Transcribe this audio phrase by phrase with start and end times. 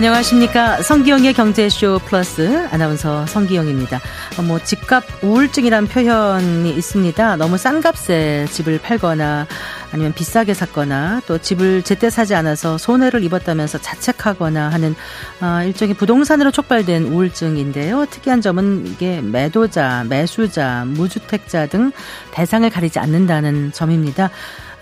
[0.00, 0.80] 안녕하십니까.
[0.80, 4.00] 성기영의 경제쇼 플러스 아나운서 성기영입니다.
[4.38, 7.36] 어, 뭐, 집값 우울증이란 표현이 있습니다.
[7.36, 9.46] 너무 싼 값에 집을 팔거나
[9.92, 14.96] 아니면 비싸게 샀거나 또 집을 제때 사지 않아서 손해를 입었다면서 자책하거나 하는
[15.42, 18.06] 어, 일종의 부동산으로 촉발된 우울증인데요.
[18.06, 21.92] 특이한 점은 이게 매도자, 매수자, 무주택자 등
[22.30, 24.30] 대상을 가리지 않는다는 점입니다.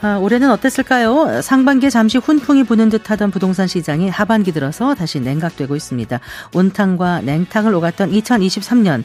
[0.00, 1.42] 아, 올해는 어땠을까요?
[1.42, 6.20] 상반기에 잠시 훈풍이 부는 듯하던 부동산 시장이 하반기 들어서 다시 냉각되고 있습니다.
[6.54, 9.02] 온탕과 냉탕을 오갔던 2023년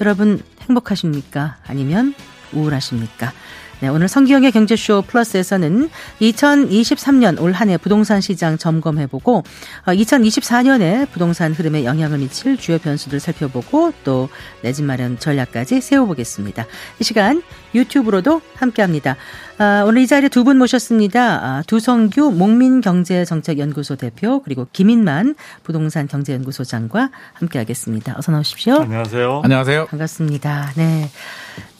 [0.00, 1.58] 여러분 행복하십니까?
[1.64, 2.14] 아니면
[2.52, 3.32] 우울하십니까?
[3.82, 5.90] 네, 오늘 성기영의 경제쇼 플러스에서는
[6.20, 9.42] 2023년 올 한해 부동산 시장 점검해보고
[9.86, 14.28] 2024년에 어, 부동산 흐름에 영향을 미칠 주요 변수들 살펴보고 또
[14.62, 16.64] 내 집 마련 전략까지 세워보겠습니다.
[17.00, 17.42] 이 시간
[17.74, 19.16] 유튜브로도 함께합니다.
[19.58, 21.20] 아, 오늘 이 자리에 두 분 모셨습니다.
[21.44, 25.34] 아, 두성규 목민경제정책연구소 대표 그리고 김인만
[25.64, 28.14] 부동산 경제연구소장과 함께하겠습니다.
[28.16, 28.74] 어서 나오십시오.
[28.76, 29.40] 안녕하세요.
[29.42, 29.86] 안녕하세요.
[29.86, 30.72] 반갑습니다.
[30.76, 31.10] 네.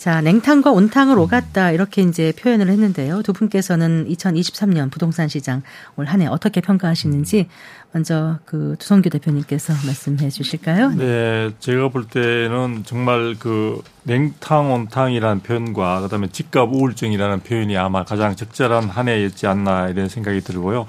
[0.03, 3.22] 자, 냉탕과 온탕을 오갔다 이렇게 이제 표현을 했는데요.
[3.22, 5.62] 두 분께서는 2023년 부동산 시장
[5.95, 7.47] 올 한 해 어떻게 평가하시는지
[7.93, 10.91] 먼저 그 두성규 대표님께서 말씀해 주실까요?
[10.91, 11.05] 네.
[11.05, 18.35] 네, 제가 볼 때는 정말 그 냉탕 온탕이라는 표현과 그다음에 집값 우울증이라는 표현이 아마 가장
[18.35, 20.87] 적절한 한 해였지 않나 이런 생각이 들고요.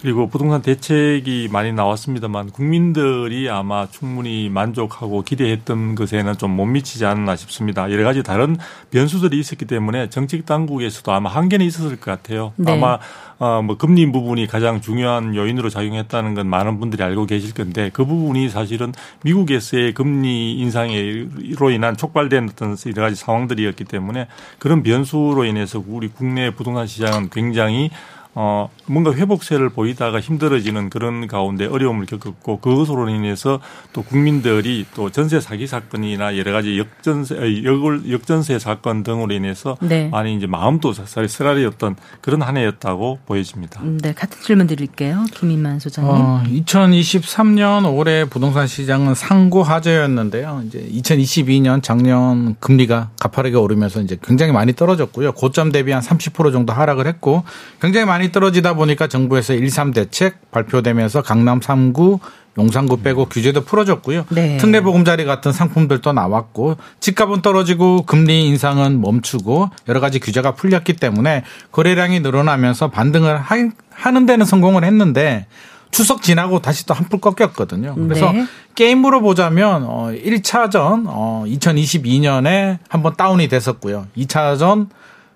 [0.00, 7.34] 그리고 부동산 대책이 많이 나왔습니다만 국민들이 아마 충분히 만족하고 기대했던 것에는 좀 못 미치지 않나
[7.36, 7.90] 싶습니다.
[7.90, 8.56] 여러 가지 다른
[8.90, 12.52] 변수들이 있었기 때문에 정책 당국에서도 아마 한계는 있었을 것 같아요.
[12.56, 12.72] 네.
[12.72, 12.98] 아마
[13.38, 18.04] 어, 뭐 금리 부분이 가장 중요한 요인으로 작용했다는 건 많은 분들이 알고 계실 건데 그
[18.04, 24.26] 부분이 사실은 미국에서의 금리 인상으로 인한 촉발된 어떤 여러 가지 상황들이었기 때문에
[24.58, 27.90] 그런 변수로 인해서 우리 국내 부동산 시장은 굉장히
[28.34, 33.60] 어, 뭔가 회복세를 보이다가 힘들어지는 그런 가운데 어려움을 겪었고 그것으로 인해서
[33.92, 40.08] 또 국민들이 또 전세 사기 사건이나 여러 가지 역전세, 역, 역전세 사건 등으로 인해서 네.
[40.08, 43.82] 많이 이제 마음도 쓰라리였던 그런 한 해였다고 보여집니다.
[43.82, 45.24] 음, 네, 같은 질문 드릴게요.
[45.34, 46.10] 김인만 소장님.
[46.10, 50.62] 어, 2023년 올해 부동산 시장은 상고 하저였는데요.
[50.66, 55.32] 이제 2022년 작년 금리가 가파르게 오르면서 이제 굉장히 많이 떨어졌고요.
[55.32, 57.44] 고점 대비 한 30% 정도 하락을 했고
[57.80, 62.20] 굉장히 많이 많이 떨어지다 보니까 정부에서 1.3 대책 발표되면서 강남 3구
[62.56, 64.26] 용산구 빼고 규제도 풀어줬고요.
[64.28, 64.58] 네.
[64.58, 71.42] 특례 보금자리 같은 상품들도 나왔고 집값은 떨어지고 금리 인상은 멈추고 여러 가지 규제가 풀렸기 때문에
[71.72, 73.40] 거래량이 늘어나면서 반등을
[73.90, 75.46] 하는 데는 성공을 했는데
[75.90, 77.96] 추석 지나고 다시 또 한풀 꺾였거든요.
[77.96, 78.46] 그래서 네.
[78.76, 84.06] 게임으로 보자면 어 1차전 어 2022년에 한번 다운이 됐었고요.
[84.16, 84.88] 2차전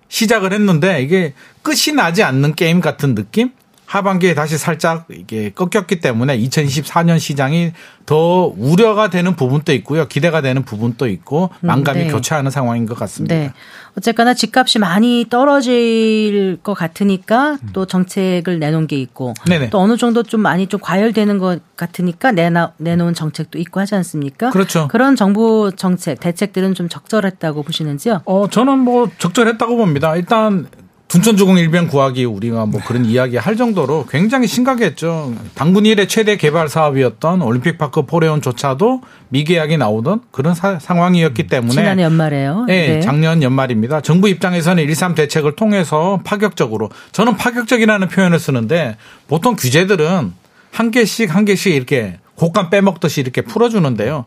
[0.09, 3.51] 시작을 했는데 이게 끝이 나지 않는 게임 같은 느낌?
[3.87, 7.71] 하반기에 다시 살짝 이게 꺾였기 때문에 2024년 시장이
[8.05, 10.07] 더 우려가 되는 부분도 있고요.
[10.07, 12.07] 기대가 되는 부분도 있고 만감이 네.
[12.09, 13.33] 교차하는 상황인 것 같습니다.
[13.33, 13.53] 네.
[13.97, 19.69] 어쨌거나 집값이 많이 떨어질 것 같으니까 또 정책을 내놓은 게 있고 네네.
[19.69, 24.49] 또 어느 정도 좀 많이 좀 과열되는 것 같으니까 내나, 내놓은 정책도 있고 하지 않습니까?
[24.49, 24.89] 그렇죠.
[24.89, 28.21] 그런 정부 정책, 대책들은 좀 적절했다고 보시는지요?
[28.25, 30.15] 어, 저는 뭐 적절했다고 봅니다.
[30.17, 30.67] 일단
[31.07, 35.33] 둔천주공 일병 구하기 우리가 뭐 그런 이야기 할 정도로 굉장히 심각했죠.
[35.55, 42.65] 당군 일의 최대 개발 사업이었던 올림픽파크 포레온조차도 미계약이 나오던 그런 사, 상황이었기 때문에 지난 연말에요.
[42.67, 44.01] 네, 네, 작년 연말입니다.
[44.01, 48.97] 정부 입장에서는 일삼 대책을 통해서 파격적으로 저는 파격적이라는 표현을 쓰는데
[49.29, 50.33] 보통 규제들은
[50.71, 54.25] 한 개씩 한 개씩 이렇게 곡간 빼먹듯이 이렇게 풀어주는데요.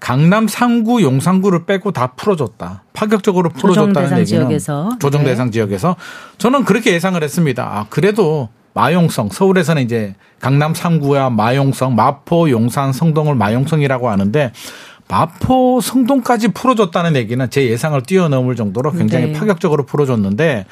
[0.00, 2.84] 강남 3구, 용산구를 빼고 다 풀어줬다.
[2.94, 4.88] 파격적으로 풀어줬다는 얘기는 지역에서.
[4.98, 5.30] 조정 네.
[5.30, 5.52] 대상 네.
[5.52, 5.96] 지역에서
[6.38, 7.62] 저는 그렇게 예상을 했습니다.
[7.64, 14.52] 아 그래도 마용성 서울에서는 이제 강남 3구야 마용성, 마포, 용산, 성동을 마용성이라고 하는데
[15.08, 19.32] 마포, 성동까지 풀어줬다는 얘기는 제 예상을 뛰어넘을 정도로 굉장히 네.
[19.32, 20.66] 파격적으로 풀어줬는데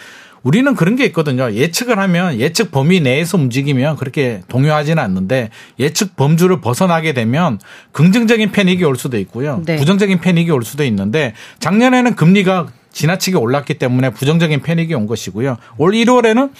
[0.48, 1.52] 우리는 그런 게 있거든요.
[1.52, 7.60] 예측을 하면 예측 범위 내에서 움직이면 그렇게 동요하지는 않는데 예측 범주를 벗어나게 되면
[7.92, 9.62] 긍정적인 패닉이 올 수도 있고요.
[9.66, 9.76] 네.
[9.76, 15.58] 부정적인 패닉이 올 수도 있는데 작년에는 금리가 지나치게 올랐기 때문에 부정적인 패닉이 온 것이고요.
[15.76, 16.50] 올 1월에는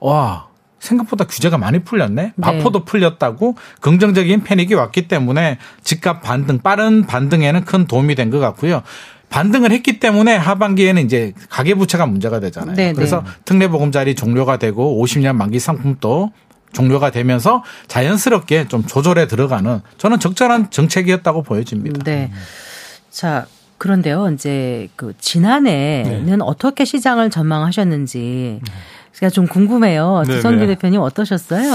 [0.00, 0.48] 와
[0.78, 2.22] 생각보다 규제가 많이 풀렸네.
[2.22, 2.32] 네.
[2.36, 2.84] 마포도 네.
[2.84, 8.82] 풀렸다고 긍정적인 패닉이 왔기 때문에 집값 반등 빠른 반등에는 큰 도움이 된 것 같고요.
[9.30, 12.74] 반등을 했기 때문에 하반기에는 이제 가계부채가 문제가 되잖아요.
[12.74, 12.92] 네네.
[12.94, 13.30] 그래서 네.
[13.44, 16.32] 특례보금자리 종료가 되고 50년 만기 상품도
[16.72, 22.02] 종료가 되면서 자연스럽게 좀 조절에 들어가는 저는 적절한 정책이었다고 보여집니다.
[22.04, 22.30] 네.
[23.10, 23.46] 자,
[23.78, 24.30] 그런데요.
[24.34, 26.36] 이제 그 지난해는 네.
[26.40, 28.60] 어떻게 시장을 전망하셨는지
[29.12, 30.24] 제가 좀 궁금해요.
[30.26, 31.72] 두성규 대표님 어떠셨어요?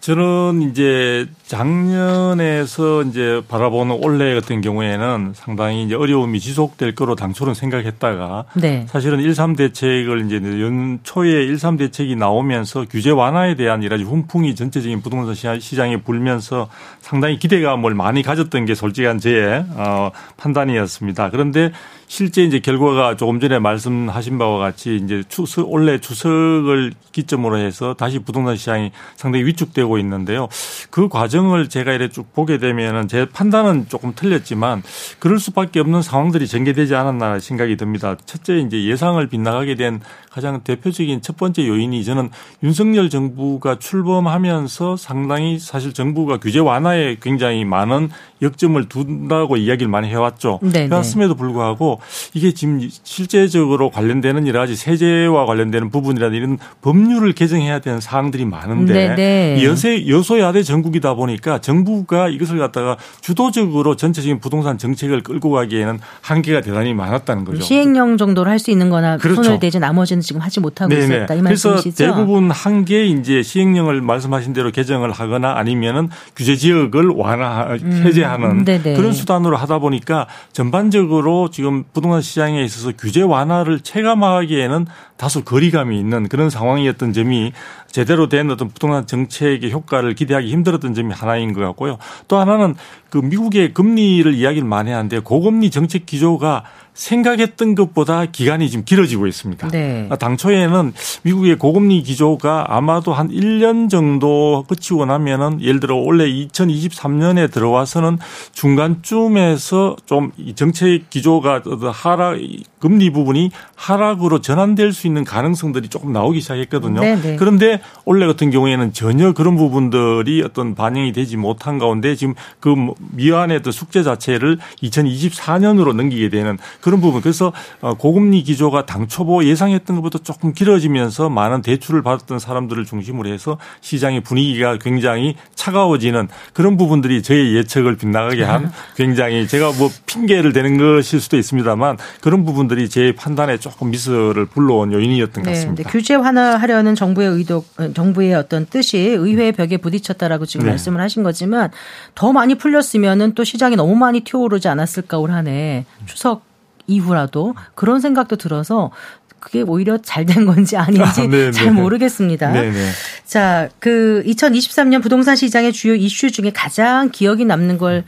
[0.00, 8.44] 저는 이제 작년에서 이제 바라보는 올해 같은 경우에는 상당히 이제 어려움이 지속될 거로 당초는 생각했다가
[8.54, 8.86] 네.
[8.88, 14.54] 사실은 1, 3 대책을 이제 연초에 1, 3 대책이 나오면서 규제 완화에 대한 이런 훈풍이
[14.54, 16.68] 전체적인 부동산 시장에 불면서
[17.00, 21.30] 상당히 기대감을 많이 가졌던 게 솔직한 제 어, 판단이었습니다.
[21.30, 21.72] 그런데
[22.06, 28.18] 실제 이제 결과가 조금 전에 말씀하신 바와 같이 이제 추석 올해 추석을 기점으로 해서 다시
[28.18, 30.48] 부동산 시장이 상당히 위축되고 있는데요.
[30.90, 34.82] 그 과정 을 제가 이렇게 쭉 보게 되면은 제 판단은 조금 틀렸지만
[35.18, 38.16] 그럴 수밖에 없는 상황들이 전개되지 않았나 생각이 듭니다.
[38.26, 42.30] 첫째 이제 예상을 빗나가게 된 가장 대표적인 첫 번째 요인이 저는
[42.62, 48.10] 윤석열 정부가 출범하면서 상당히 사실 정부가 규제 완화에 굉장히 많은
[48.40, 50.60] 역점을 둔다고 이야기를 많이 해왔죠.
[50.62, 50.86] 네네.
[50.86, 52.00] 해왔음에도 불구하고
[52.32, 59.14] 이게 지금 실제적으로 관련되는 여러 가지 세제와 관련되는 부분이라든 이런 법률을 개정해야 되는 사항들이 많은데
[59.16, 59.64] 네네.
[59.64, 66.94] 여세 여소야대 전국이다 보니까 정부가 이것을 갖다가 주도적으로 전체적인 부동산 정책을 끌고 가기에는 한계가 대단히
[66.94, 67.62] 많았다는 거죠.
[67.62, 69.42] 시행령 정도로 할 수 있는 거나 그렇죠.
[69.42, 71.04] 손을 대지 나머지는 지금 하지 못하고 네네.
[71.04, 71.82] 있었다 이 말씀이시죠.
[71.82, 78.30] 그래서 대부분 한계 이제 시행령을 말씀하신 대로 개정을 하거나 아니면은 규제 지역을 완화 해제 음.
[78.30, 78.94] 하는 네네.
[78.94, 84.86] 그런 수단으로 하다 보니까 전반적으로 지금 부동산 시장에 있어서 규제 완화를 체감하기에는
[85.16, 87.52] 다소 거리감이 있는 그런 상황이었던 점이
[87.90, 91.98] 제대로 된 어떤 부동산 정책의 효과를 기대하기 힘들었던 점이 하나인 것 같고요.
[92.28, 92.74] 또 하나는
[93.10, 99.68] 그 미국의 금리를 이야기를 많이 하는데 고금리 정책 기조가 생각했던 것보다 기간이 좀 길어지고 있습니다.
[99.68, 100.08] 네.
[100.18, 100.92] 당초에는
[101.22, 108.18] 미국의 고금리 기조가 아마도 한 1년 정도 거치고 나면은 예를 들어 올해 2023년에 들어와서는
[108.52, 112.38] 중간쯤에서 좀 정책 기조가 하락
[112.80, 117.00] 금리 부분이 하락으로 전환될 수 있는 가능성들이 조금 나오기 시작했거든요.
[117.00, 117.22] 네네.
[117.22, 117.36] 네.
[117.36, 122.74] 그런데 올해 같은 경우에는 전혀 그런 부분들이 어떤 반영이 되지 못한 가운데 지금 그
[123.12, 127.20] 미완의 숙제 자체를 2024년으로 넘기게 되는 그런 부분.
[127.20, 133.58] 그래서 어, 고금리 기조가 당초보 예상했던 것보다 조금 길어지면서 많은 대출을 받았던 사람들을 중심으로 해서
[133.80, 140.78] 시장의 분위기가 굉장히 차가워지는 그런 부분들이 저의 예측을 빗나가게 한 굉장히 제가 뭐 핑계를 대는
[140.78, 145.82] 것일 수도 있습니다만 그런 부분들이 제 판단에 조금 미스를 불러온 요인이었던 것 네, 같습니다.
[145.82, 147.64] 네, 규제 완화하려는 정부의 의도,
[147.94, 150.72] 정부의 어떤 뜻이 의회 벽에 부딪혔다라고 지금 네.
[150.72, 151.70] 말씀을 하신 거지만
[152.14, 156.42] 더 많이 풀렸 으면은 또 시장이 너무 많이 튀어오르지 않았을까 올 한해 추석
[156.86, 158.90] 이후라도 그런 생각도 들어서
[159.38, 161.70] 그게 오히려 잘 된 건지 아닌지 아, 네, 잘 네.
[161.70, 162.52] 모르겠습니다.
[162.52, 162.70] 네네.
[162.70, 162.90] 네.
[163.24, 168.04] 자, 그 2023년 부동산 시장의 주요 이슈 중에 가장 기억이 남는 걸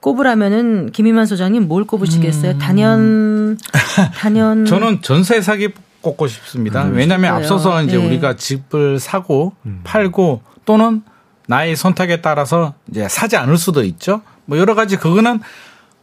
[0.00, 2.52] 꼽으라면은 김희만 소장님 뭘 꼽으시겠어요?
[2.52, 2.58] 음.
[2.58, 3.58] 단연
[4.14, 5.70] 단연 저는 전세 사기
[6.00, 6.84] 꼽고 싶습니다.
[6.84, 6.94] 음.
[6.94, 8.06] 왜냐하면 앞서서 이제 네.
[8.06, 9.80] 우리가 집을 사고 음.
[9.84, 11.02] 팔고 또는
[11.46, 14.22] 나의 선택에 따라서 이제 사지 않을 수도 있죠.
[14.44, 15.40] 뭐 여러 가지 그거는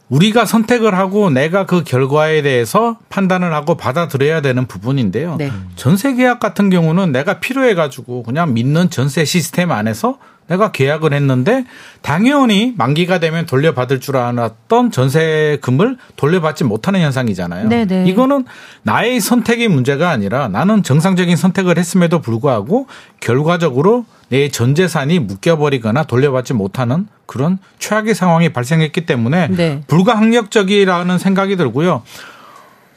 [0.08, 5.36] 우리가 선택을 하고 내가 그 결과에 대해서 판단을 하고 받아들여야 되는 부분인데요.
[5.36, 5.52] 네.
[5.76, 10.18] 전세 계약 같은 경우는 내가 필요해 가지고 그냥 믿는 전세 시스템 안에서
[10.50, 11.64] 내가 계약을 했는데
[12.02, 17.68] 당연히 만기가 되면 돌려받을 줄 알았던 전세금을 돌려받지 못하는 현상이잖아요.
[17.68, 17.84] 네네.
[17.86, 18.10] 네.
[18.10, 18.44] 이거는
[18.82, 22.86] 나의 선택의 문제가 아니라 나는 정상적인 선택을 했음에도 불구하고
[23.20, 29.82] 결과적으로 내 전 재산이 묶여버리거나 돌려받지 못하는 그런 최악의 상황이 발생했기 때문에 네.
[29.86, 32.02] 불가항력적이라는 생각이 들고요.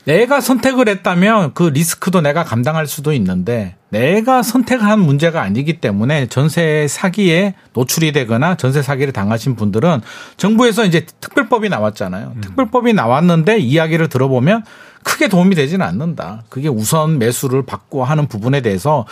[0.05, 6.87] 내가 선택을 했다면 그 리스크도 내가 감당할 수도 있는데 내가 선택한 문제가 아니기 때문에 전세
[6.89, 10.01] 사기에 노출이 되거나 전세 사기를 당하신 분들은
[10.35, 12.33] 정부에서 이제 특별법이 나왔잖아요.
[12.35, 12.41] 음.
[12.41, 14.63] 특별법이 나왔는데 이야기를 들어보면
[15.03, 16.43] 크게 도움이 되지는 않는다.
[16.49, 19.05] 그게 우선 매수를 받고 하는 부분에 대해서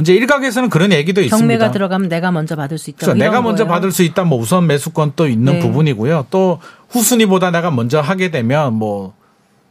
[0.00, 1.38] 이제 일각에서는 그런 얘기도 있습니다.
[1.38, 2.98] 경매가 들어가면 내가 먼저 받을 수 있다.
[3.06, 3.18] 그렇죠.
[3.18, 3.74] 내가 먼저 거예요.
[3.74, 4.24] 받을 수 있다.
[4.24, 5.58] 뭐 우선 매수권도 있는 네.
[5.60, 6.26] 부분이고요.
[6.30, 9.14] 또 후순위보다 내가 먼저 하게 되면 뭐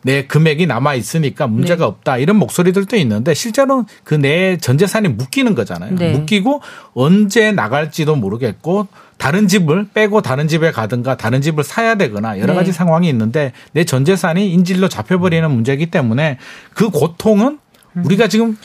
[0.08, 1.84] 내 금액이 남아 있으니까 문제가 네.
[1.86, 5.96] 없다 이런 목소리들도 있는데 실제로는 그 내 전재산이 묶이는 거잖아요.
[5.96, 6.12] 네.
[6.14, 6.62] 묶이고
[6.94, 8.88] 언제 나갈지도 모르겠고
[9.18, 12.78] 다른 집을 빼고 다른 집에 가든가 다른 집을 사야 되거나 여러 가지 네.
[12.78, 16.38] 상황이 있는데 내 전재산이 인질로 잡혀버리는 문제이기 때문에
[16.74, 17.60] 그 고통은
[17.94, 18.06] 음.
[18.06, 18.58] 우리가 지금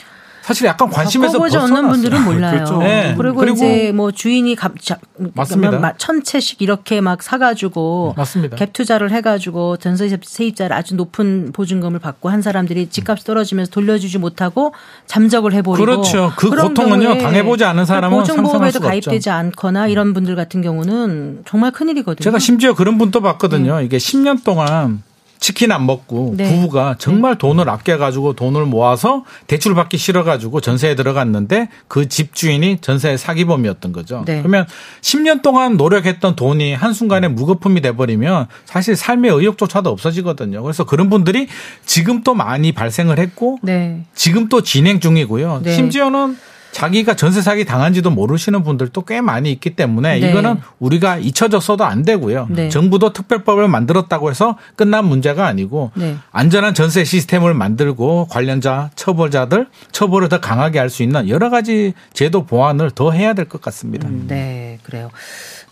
[0.43, 2.51] 사실 약간 관심에서 보지 않는 분들은 몰라요.
[2.55, 2.77] 그렇죠.
[2.79, 3.15] 네.
[3.17, 4.97] 그리고, 그리고, 이제 뭐 주인이 갑, 자,
[5.33, 5.93] 맞습니다.
[5.97, 8.57] 천 채씩 이렇게 막 사가지고 맞습니다.
[8.57, 14.73] 갭 투자를 해가지고 전세 세입자를 아주 높은 보증금을 받고 한 사람들이 집값이 떨어지면서 돌려주지 못하고
[15.07, 16.33] 잠적을 해버리고 그렇죠.
[16.35, 22.21] 그 고통은요 당해보지 않은 사람은 보증보험에도 가입되지 않거나 이런 분들 같은 경우는 정말 큰 일이거든요.
[22.21, 23.77] 제가 심지어 그런 분도 봤거든요.
[23.77, 23.85] 음.
[23.85, 25.03] 이게 10년 동안
[25.43, 26.49] 치킨 안 먹고 네.
[26.49, 33.91] 부부가 정말 돈을 아껴가지고 돈을 모아서 대출 받기 싫어가지고 전세에 들어갔는데 그 집주인이 전세 사기범이었던
[33.91, 34.23] 거죠.
[34.25, 34.37] 네.
[34.37, 34.65] 그러면
[35.01, 40.63] 10년 동안 노력했던 돈이 한순간에 무거품이 돼버리면 사실 삶의 의욕조차도 없어지거든요.
[40.63, 41.49] 그래서 그런 분들이
[41.85, 44.05] 지금 또 많이 발생을 했고 네.
[44.15, 45.59] 지금 또 진행 중이고요.
[45.65, 45.73] 네.
[45.73, 46.37] 심지어는
[46.73, 50.29] 자기가 전세 사기 당한지도 모르시는 분들도 꽤 많이 있기 때문에 네.
[50.29, 52.47] 이거는 우리가 잊혀졌어도 안 되고요.
[52.49, 52.67] 네.
[52.69, 56.17] 정부도 특별법을 만들었다고 해서 끝난 문제가 아니고 네.
[56.31, 62.43] 안전한 전세 시스템을 만들고 관련자 처벌자들 처벌을 더 강하게 할 수 있는 여러 가지 제도
[62.45, 64.07] 보완을 더 해야 될 것 같습니다.
[64.27, 65.09] 네, 그래요.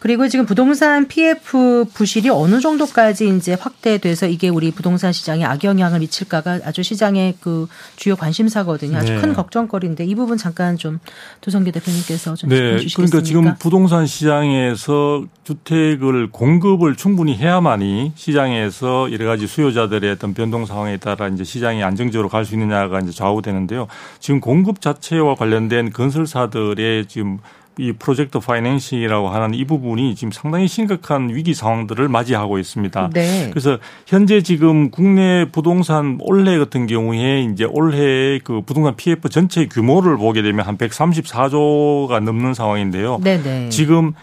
[0.02, 6.62] 그리고 지금 부동산 PF 부실이 어느 정도까지 이제 확대돼서 이게 우리 부동산 시장에 악영향을 미칠까가
[6.64, 7.68] 아주 시장의 그
[7.98, 8.98] 주요 관심사거든요.
[8.98, 9.22] 아주 네.
[9.22, 10.98] 큰 걱정거리인데 이 부분 잠깐 좀
[11.42, 13.12] 도성기 대표님께서 좀 네, 주시겠습니까?
[13.12, 20.98] 그러니까 지금 부동산 시장에서 주택을 공급을 충분히 해야만이 시장에서 여러 가지 수요자들의 어떤 변동 상황에
[20.98, 23.86] 따라 이제 시장이 안정적으로 갈 수 있느냐가 이제 좌우되는데요.
[24.20, 27.38] 지금 공급 자체와 관련된 건설사들의 지금
[27.82, 33.10] 이 프로젝트 파이낸싱이라고 하는 이 부분이 지금 상당히 심각한 위기 상황들을 맞이하고 있습니다.
[33.12, 33.50] 네.
[33.50, 40.18] 그래서 현재 지금 국내 부동산 올해 같은 경우에 이제 올해 그 부동산 PF 전체 규모를
[40.18, 43.20] 보게 되면 한 134조가 넘는 상황인데요.
[43.24, 43.70] 네, 네.
[43.70, 44.14] 지금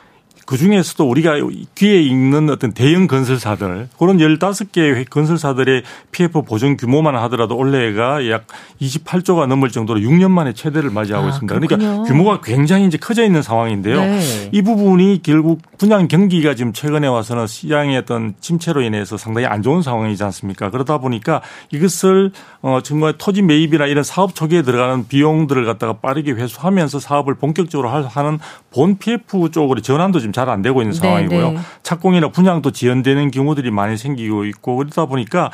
[0.48, 1.34] 그 중에서도 우리가
[1.74, 8.46] 귀에 읽는 어떤 대형 건설사들 그런 15개 건설사들의 PF 보전 규모만 하더라도 올해가 약
[8.80, 11.54] 28조가 넘을 정도로 6년 만에 최대를 맞이하고 아, 있습니다.
[11.54, 11.78] 그렇군요.
[11.78, 14.00] 그러니까 규모가 굉장히 이제 커져 있는 상황인데요.
[14.00, 14.48] 네.
[14.50, 19.82] 이 부분이 결국 분양 경기가 지금 최근에 와서는 시장의 어떤 침체로 인해서 상당히 안 좋은
[19.82, 20.70] 상황이지 않습니까?
[20.70, 27.00] 그러다 보니까 이것을 어 정말 토지 매입이나 이런 사업 초기에 들어가는 비용들을 갖다가 빠르게 회수하면서
[27.00, 28.38] 사업을 본격적으로 할- 하는
[28.72, 31.50] 본 PF 쪽으로 전환도 지금 잘 안 되고 있는 네, 상황이고요.
[31.52, 31.58] 네.
[31.82, 35.50] 착공이나 분양도 지연되는 경우들이 많이 생기고 있고 그러다 보니까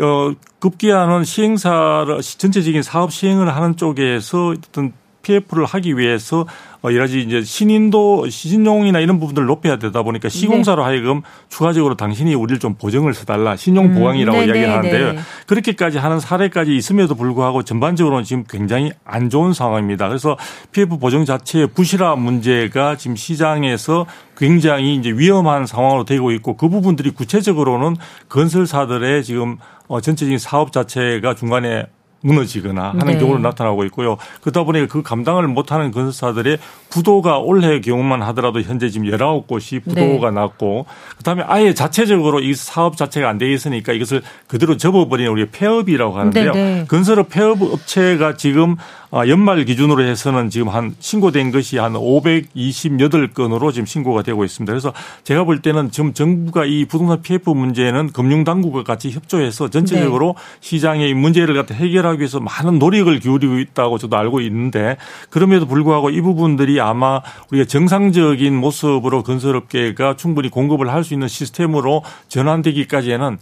[0.00, 4.92] 어 급기야는 시행사를 전체적인 사업 시행을 하는 쪽에서 어떤
[5.22, 6.46] PF를 하기 위해서
[6.82, 12.34] 어, 여러 가지 이제 신인도 신용이나 이런 부분들을 높여야 되다 보니까 시공사로 하여금 추가적으로 당신이
[12.34, 15.12] 우리를 좀 보증을 써달라 신용 보강이라고 음, 네, 이야기를 네, 하는데요.
[15.12, 15.18] 네.
[15.46, 20.08] 그렇게까지 하는 사례까지 있음에도 불구하고 전반적으로는 지금 굉장히 안 좋은 상황입니다.
[20.08, 20.38] 그래서
[20.72, 24.06] PF 보증 자체의 부실화 문제가 지금 시장에서
[24.38, 27.96] 굉장히 이제 위험한 상황으로 되고 있고 그 부분들이 구체적으로는
[28.30, 31.84] 건설사들의 지금 어, 전체적인 사업 자체가 중간에
[32.22, 33.18] 무너지거나 하는 네.
[33.18, 34.16] 경우로 나타나고 있고요.
[34.42, 36.58] 그러다 보니까 그 감당을 못하는 건설사들의
[36.90, 40.86] 부도가 올해 경우만 하더라도 현재 지금 19곳이 부도가 났고
[41.18, 46.52] 그다음에 아예 자체적으로 이 사업 자체가 안 돼 있으니까 이것을 그대로 접어버리는 우리가 폐업이라고 하는데요.
[46.52, 46.84] 네, 네.
[46.86, 53.84] 건설업 폐업 업체가 지금 아, 연말 기준으로 해서는 지금 한 신고된 것이 한 528건으로 지금
[53.86, 54.72] 신고가 되고 있습니다.
[54.72, 54.92] 그래서
[55.24, 60.42] 제가 볼 때는 지금 정부가 이 부동산 PF 문제는 금융당국과 같이 협조해서 전체적으로 네.
[60.60, 64.96] 시장의 이 문제를 갖다 해결하기 위해서 많은 노력을 기울이고 있다고 저도 알고 있는데
[65.28, 72.04] 그럼에도 불구하고 이 부분들이 아마 우리가 정상적인 모습으로 건설업계가 충분히 공급을 할 수 있는 시스템으로
[72.28, 73.38] 전환되기까지에는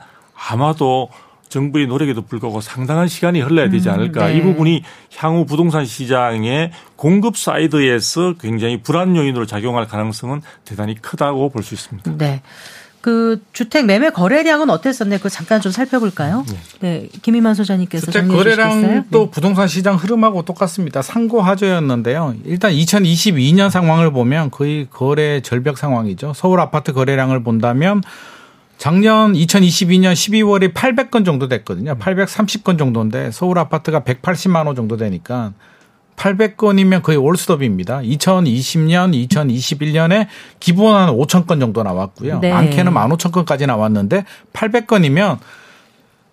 [0.50, 1.08] 아마도
[1.48, 4.28] 정부의 노력에도 불구하고 상당한 시간이 흘러야 되지 않을까.
[4.28, 4.36] 네.
[4.36, 4.82] 이 부분이
[5.16, 12.16] 향후 부동산 시장의 공급 side에서 굉장히 불안 요인으로 작용할 가능성은 대단히 크다고 볼 수 있습니다.
[12.18, 12.42] 네.
[13.00, 15.20] 그 주택 매매 거래량은 어땠었나요?
[15.22, 16.44] 그 잠깐 좀 살펴볼까요?
[16.80, 17.08] 네.
[17.22, 18.70] 김희만 소장님께서 주택 정리해 주시겠어요?
[18.70, 19.30] 거래량 또 네.
[19.30, 21.00] 부동산 시장 흐름하고 똑같습니다.
[21.00, 22.34] 상고 하저였는데요.
[22.44, 26.32] 일단 2022년 상황을 보면 거의 거래 절벽 상황이죠.
[26.34, 28.02] 서울 아파트 거래량을 본다면
[28.78, 31.96] 작년 2022년 12월에 800건 정도 됐거든요.
[31.96, 35.52] 830건 정도인데 서울 아파트가 180만 호 정도 되니까
[36.16, 37.98] 800건이면 거의 올스톱입니다.
[37.98, 40.26] 2020년, 2021년에
[40.60, 42.40] 기본 한 5천 건 정도 나왔고요.
[42.40, 42.52] 네.
[42.52, 45.38] 많게는 15,000건까지 나왔는데 800건이면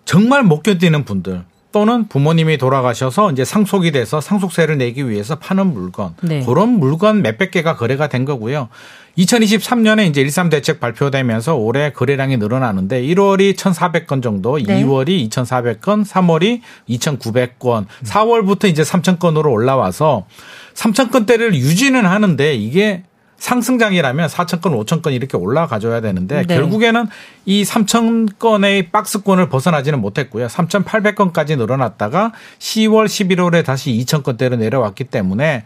[0.04, 6.14] 정말 못 견디는 분들 또는 부모님이 돌아가셔서 이제 상속이 돼서 상속세를 내기 위해서 파는 물건
[6.22, 6.44] 네.
[6.44, 8.68] 그런 물건 몇백 개가 거래가 된 거고요.
[9.18, 14.82] 2023년에 이제 1.3 대책 발표되면서 올해 거래량이 늘어나는데 1월이 1,400건 정도, 네.
[14.82, 20.26] 2월이 2,400건, 3월이 2,900건, 4월부터 이제 3,000건으로 올라와서
[20.74, 23.04] 3,000건대를 유지는 하는데 이게
[23.38, 26.54] 상승장이라면 4,000건, 5,000건 이렇게 올라가줘야 되는데 네.
[26.56, 27.06] 결국에는
[27.44, 30.46] 이 3,000건의 박스권을 벗어나지는 못했고요.
[30.46, 35.64] 3,800건까지 늘어났다가 10월, 11월에 다시 2,000건대로 내려왔기 때문에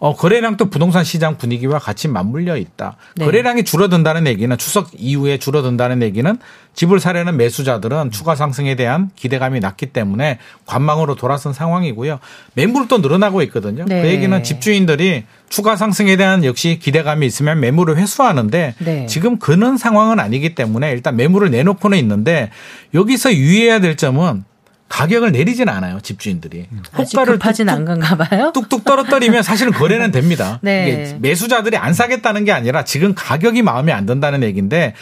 [0.00, 2.96] 어, 거래량도 부동산 시장 분위기와 같이 맞물려 있다.
[3.16, 3.26] 네.
[3.26, 6.38] 거래량이 줄어든다는 얘기는 추석 이후에 줄어든다는 얘기는
[6.74, 12.18] 집을 사려는 매수자들은 추가 상승에 대한 기대감이 낮기 때문에 관망으로 돌아선 상황이고요.
[12.54, 13.84] 매물도 늘어나고 있거든요.
[13.86, 14.00] 네.
[14.00, 19.06] 그 얘기는 집주인들이 추가 상승에 대한 역시 기대감이 있으면 매물을 회수하는데 네.
[19.06, 22.50] 지금 그런 상황은 아니기 때문에 일단 매물을 내놓고는 있는데
[22.94, 24.44] 여기서 유의해야 될 점은
[24.90, 28.50] 가격을 내리지는 않아요 집주인들이 아직 급하진 뚝뚝- 않은가 봐요.
[28.52, 30.58] 뚝뚝 떨어뜨리면 사실은 거래는 됩니다.
[30.62, 31.16] 네.
[31.20, 34.94] 매수자들이 안 사겠다는 게 아니라 지금 가격이 마음에 안 든다는 얘기인데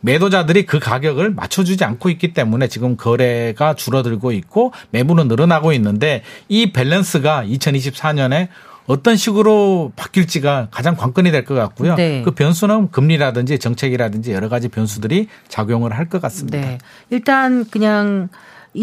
[0.00, 6.70] 매도자들이 그 가격을 맞춰주지 않고 있기 때문에 지금 거래가 줄어들고 있고 매물은 늘어나고 있는데 이
[6.72, 8.48] 밸런스가 2024년에
[8.86, 11.94] 어떤 식으로 바뀔지가 가장 관건이 될 것 같고요.
[11.96, 12.22] 네.
[12.24, 16.58] 그 변수는 금리라든지 정책이라든지 여러 가지 변수들이 작용을 할 것 같습니다.
[16.60, 16.78] 네.
[17.10, 18.28] 일단 그냥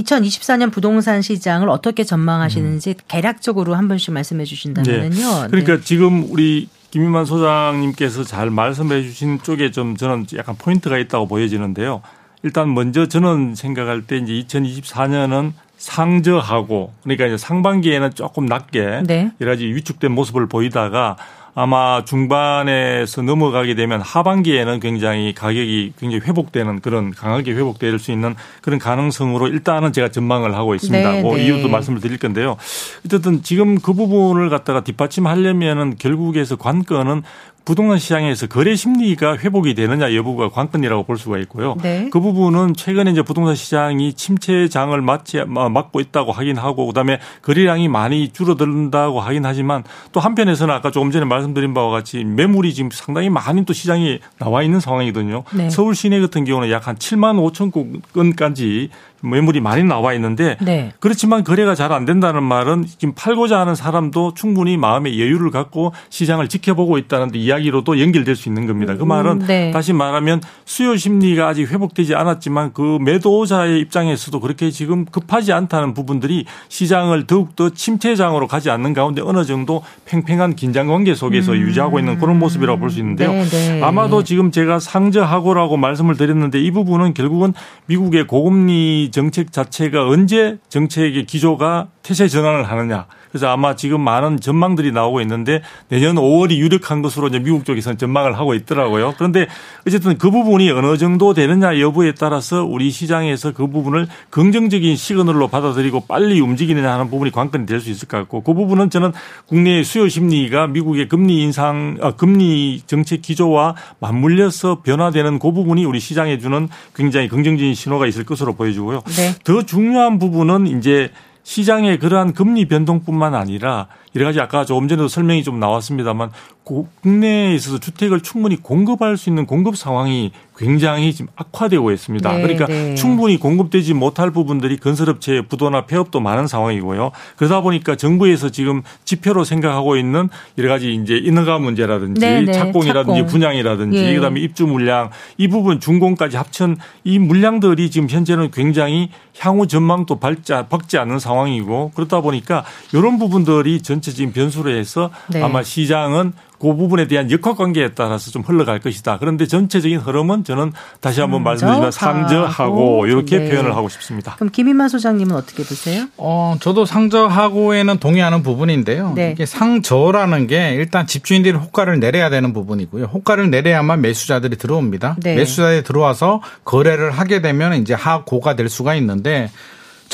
[0.01, 5.47] 2024년 부동산 시장을 어떻게 전망하시는지 개략적으로 한 번씩 말씀해 주신다면요.
[5.49, 12.01] 그러니까 지금 우리 김인만 소장님께서 잘 말씀해 주신 쪽에 좀 저는 약간 포인트가 있다고 보여지는데요.
[12.43, 19.31] 일단 먼저 저는 생각할 때 이제 2024년은 상저하고 그러니까 이제 상반기에는 조금 낮게 네.
[19.41, 21.17] 여러 가지 위축된 모습을 보이다가
[21.57, 28.77] 아마 중반에서 넘어가게 되면 하반기에는 굉장히 가격이 굉장히 회복되는 그런 강하게 회복될 수 있는 그런
[28.77, 31.11] 가능성으로 일단은 제가 전망을 하고 있습니다.
[31.11, 31.45] 네, 그 네.
[31.45, 32.57] 이유도 말씀을 드릴 건데요.
[33.05, 37.23] 어쨌든 지금 그 부분을 갖다가 뒷받침하려면은 결국에서 관건은
[37.65, 41.75] 부동산 시장에서 거래 심리가 회복이 되느냐 여부가 관건이라고 볼 수가 있고요.
[41.81, 42.09] 네.
[42.11, 48.29] 그 부분은 최근에 이제 부동산 시장이 침체장을 맞지 막고 있다고 하긴 하고 그다음에 거래량이 많이
[48.29, 53.65] 줄어든다고 하긴 하지만 또 한편에서는 아까 조금 전에 말씀드린 바와 같이 매물이 지금 상당히 많이
[53.65, 55.43] 또 시장에 나와 있는 상황이거든요.
[55.53, 55.69] 네.
[55.69, 57.71] 서울 시내 같은 경우는 약 한 7만 5천
[58.13, 58.89] 건까지
[59.25, 60.91] 매물이 많이 나와 있는데 네.
[60.99, 66.49] 그렇지만 거래가 잘 안 된다는 말은 지금 팔고자 하는 사람도 충분히 마음의 여유를 갖고 시장을
[66.49, 68.95] 지켜보고 있다는 이야기로도 연결될 수 있는 겁니다.
[68.97, 69.71] 그 말은 음, 네.
[69.71, 76.45] 다시 말하면 수요 심리가 아직 회복되지 않았지만 그 매도자의 입장에서도 그렇게 지금 급하지 않다는 부분들이
[76.69, 82.39] 시장을 더욱더 침체장으로 가지 않는 가운데 어느 정도 팽팽한 긴장 관계 속에서 유지하고 있는 그런
[82.39, 83.29] 모습이라고 볼 수 있는데요.
[83.29, 83.47] 음.
[83.49, 83.83] 네, 네.
[83.83, 87.53] 아마도 지금 제가 상저하고라고 말씀을 드렸는데 이 부분은 결국은
[87.85, 93.07] 미국의 고금리 정책 자체가 언제 정책의 기조가 태세 전환을 하느냐.
[93.35, 98.37] 그래서 아마 지금 많은 전망들이 나오고 있는데 내년 5월이 유력한 것으로 이제 미국 쪽에서는 전망을
[98.37, 99.13] 하고 있더라고요.
[99.17, 99.47] 그런데
[99.85, 106.05] 어쨌든 그 부분이 어느 정도 되느냐 여부에 따라서 우리 시장에서 그 부분을 긍정적인 시그널로 받아들이고
[106.07, 109.11] 빨리 움직이느냐 하는 부분이 관건이 될 수 있을 것 같고 그 부분은 저는
[109.47, 115.99] 국내의 수요 심리가 미국의 금리 인상, 아, 금리 정책 기조와 맞물려서 변화되는 그 부분이 우리
[115.99, 119.01] 시장에 주는 굉장히 긍정적인 신호가 있을 것으로 보여지고요.
[119.05, 119.35] 네.
[119.43, 121.11] 더 중요한 부분은 이제
[121.45, 126.31] 시장의 그러한 금리 변동뿐만 아니라 여러 가지 아까 조금 전에도 설명이 좀 나왔습니다만
[126.63, 132.31] 국내에 있어서 주택을 충분히 공급할 수 있는 공급 상황이 굉장히 지금 악화되고 있습니다.
[132.31, 132.95] 네, 그러니까 네.
[132.95, 137.11] 충분히 공급되지 못할 부분들이 건설업체의 부도나 폐업도 많은 상황이고요.
[137.35, 142.53] 그러다 보니까 정부에서 지금 지표로 생각하고 있는 여러 가지 이제 인허가 문제라든지 네, 네.
[142.53, 143.25] 착공이라든지 착공.
[143.27, 144.15] 분양이라든지 예.
[144.15, 150.53] 그다음에 입주 물량 이 부분 준공까지 합천 이 물량들이 지금 현재는 굉장히 향후 전망도 밝지,
[150.69, 155.41] 밝지 않은 상황이고 그렇다 보니까 이런 부분들이 전체 적인 변수로 해서 네.
[155.41, 159.17] 아마 시장은 그 부분에 대한 역학 관계에 따라서 좀 흘러갈 것이다.
[159.19, 163.07] 그런데 전체적인 흐름은 저는 다시 한번 말씀드리면 상저하고 상저하고.
[163.07, 163.49] 이렇게 네.
[163.49, 164.35] 표현을 하고 싶습니다.
[164.35, 166.07] 그럼 김인만 소장님은 어떻게 보세요?
[166.17, 169.13] 어, 저도 상저하고에는 동의하는 부분인데요.
[169.15, 169.31] 네.
[169.31, 173.05] 이게 상저라는 게 일단 집주인들이 호가를 내려야 되는 부분이고요.
[173.05, 175.17] 호가를 내려야만 매수자들이 들어옵니다.
[175.19, 175.35] 네.
[175.35, 179.51] 매수자들이 들어와서 거래를 하게 되면 이제 하고가 될 수가 있는데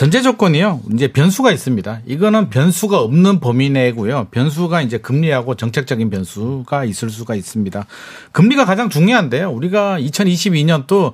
[0.02, 0.80] 전제 조건이요.
[0.94, 2.00] 이제 변수가 있습니다.
[2.08, 4.30] 이거는 변수가 없는 범위 내고요.
[4.32, 7.86] 변수가 이제 금리하고 정책적인 변수가 있을 수가 있습니다.
[8.32, 9.52] 금리가 가장 중요한데요.
[9.52, 11.14] 우리가 2022년 또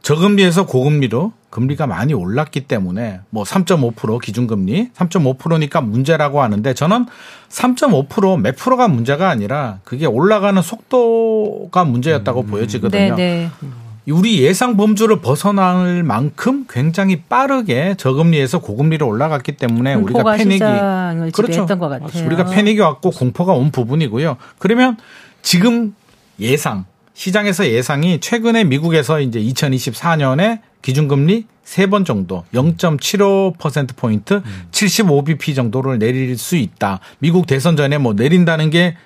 [0.00, 7.04] 저금리에서 고금리로 금리가 많이 올랐기 때문에 뭐 3.5% 기준금리 3.5%니까 문제라고 하는데 저는
[7.50, 13.14] 3.5%몇 프로가 문제가 아니라 그게 올라가는 속도가 문제였다고 보여지거든요.
[13.14, 13.72] 네, 네.
[14.10, 21.52] 우리 예상 범주를 벗어날 만큼 굉장히 빠르게 저금리에서 고금리로 올라갔기 때문에 우리가 패닉이 시장을 그렇죠.
[21.52, 22.26] 지배했던 것 같아요.
[22.26, 24.36] 우리가 패닉이 왔고 공포가 온 부분이고요.
[24.58, 24.96] 그러면
[25.42, 25.94] 지금
[26.40, 26.84] 예상
[27.14, 36.36] 시장에서 예상이 최근에 미국에서 이제 2024년에 기준금리 세 번 정도 0.75% 포인트 75bp 정도를 내릴
[36.36, 36.98] 수 있다.
[37.20, 38.96] 미국 대선 전에 뭐 내린다는 게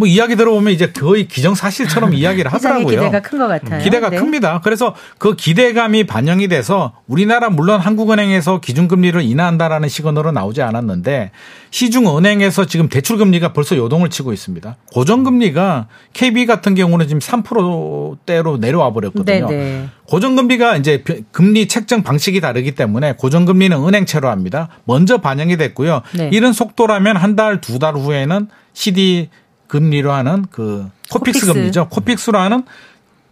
[0.00, 2.86] 뭐 이야기 들어보면 이제 거의 기정사실처럼 이야기를 하더라고요.
[2.88, 3.78] 기대가 큰 것 같아요.
[3.80, 3.84] 음.
[3.84, 4.16] 기대가 네.
[4.16, 4.60] 큽니다.
[4.64, 11.32] 그래서 그 기대감이 반영이 돼서 우리나라 물론 한국은행에서 기준금리를 인하한다라는 시그널은 나오지 않았는데
[11.70, 14.76] 시중은행에서 지금 대출금리가 벌써 요동을 치고 있습니다.
[14.92, 19.46] 고정금리가 KB 같은 경우는 지금 3%대로 내려와 버렸거든요.
[19.48, 19.88] 네네.
[20.08, 24.68] 고정금리가 이제 금리 책정 방식이 다르기 때문에 고정금리는 은행채로 합니다.
[24.84, 26.02] 먼저 반영이 됐고요.
[26.14, 26.30] 네.
[26.32, 29.28] 이런 속도라면 한 달, 두 달 후에는 CD
[29.70, 31.52] 금리로 하는 그 코픽스, 코픽스.
[31.54, 31.88] 금리죠.
[31.88, 32.64] 코픽스로 하는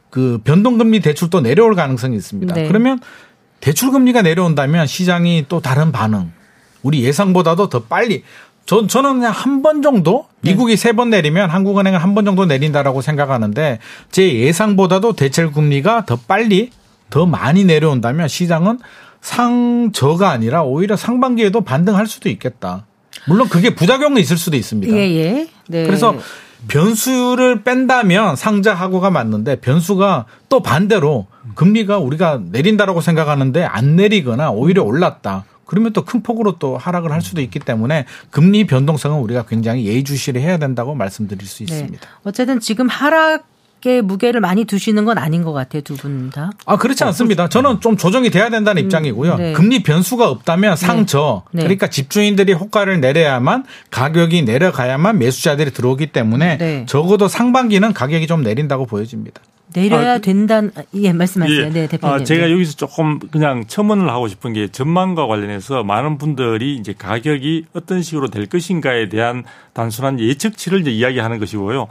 [0.09, 2.55] 그 변동금리 대출도 내려올 가능성이 있습니다.
[2.55, 2.69] 네.
[2.69, 3.01] 그러면
[3.61, 6.31] 대출 금리가 내려온다면 시장이 또 다른 반응,
[6.83, 8.23] 우리 예상보다도 더 빨리
[8.67, 13.01] 전, 저는 그냥 한 번 정도 미국이 세 번 내리면 한국은행은 한 번 정도 내린다라고
[13.03, 13.81] 생각하는데
[14.13, 16.71] 제 예상보다도 대출 금리가 더 빨리
[17.11, 18.79] 더 많이 내려온다면 시장은
[19.21, 22.87] 상저가 아니라 오히려 상반기에도 반등할 수도 있겠다.
[23.27, 24.95] 물론 그게 부작용은 있을 수도 있습니다.
[24.97, 25.49] 예, 예.
[25.69, 25.85] 네.
[25.85, 26.15] 그래서
[26.67, 35.45] 변수를 뺀다면 상자하고가 맞는데 변수가 또 반대로 금리가 우리가 내린다라고 생각하는데 안 내리거나 오히려 올랐다.
[35.67, 40.41] 그러면 또 큰 폭으로 또 하락을 할 수도 있기 때문에 금리 변동성은 우리가 굉장히 예의주시를
[40.41, 41.75] 해야 된다고 말씀드릴 수 네.
[41.75, 42.09] 있습니다.
[42.25, 43.47] 어쨌든 지금 하락
[43.85, 46.51] 의 무게를 많이 두시는 건 아닌 것 같아요, 두 분 다.
[46.67, 47.49] 아 그렇지 않습니다.
[47.49, 49.37] 저는 좀 조정이 돼야 된다는 입장이고요.
[49.37, 49.53] 네.
[49.53, 51.63] 금리 변수가 없다면 상저 네.
[51.63, 56.87] 그러니까 집주인들이 호가를 내려야만 가격이 내려가야만 매수자들이 들어오기 때문에 네.
[56.87, 59.41] 적어도 상반기는 가격이 좀 내린다고 보여집니다.
[59.75, 61.61] 내려야 아, 된다는 예 말씀하세요.
[61.61, 61.69] 예.
[61.69, 62.15] 네 대표님.
[62.15, 67.67] 아, 제가 여기서 조금 그냥 첨언을 하고 싶은 게 전망과 관련해서 많은 분들이 이제 가격이
[67.75, 71.87] 어떤 식으로 될 것인가에 대한 단순한 예측치를 이제 이야기하는 것이고요.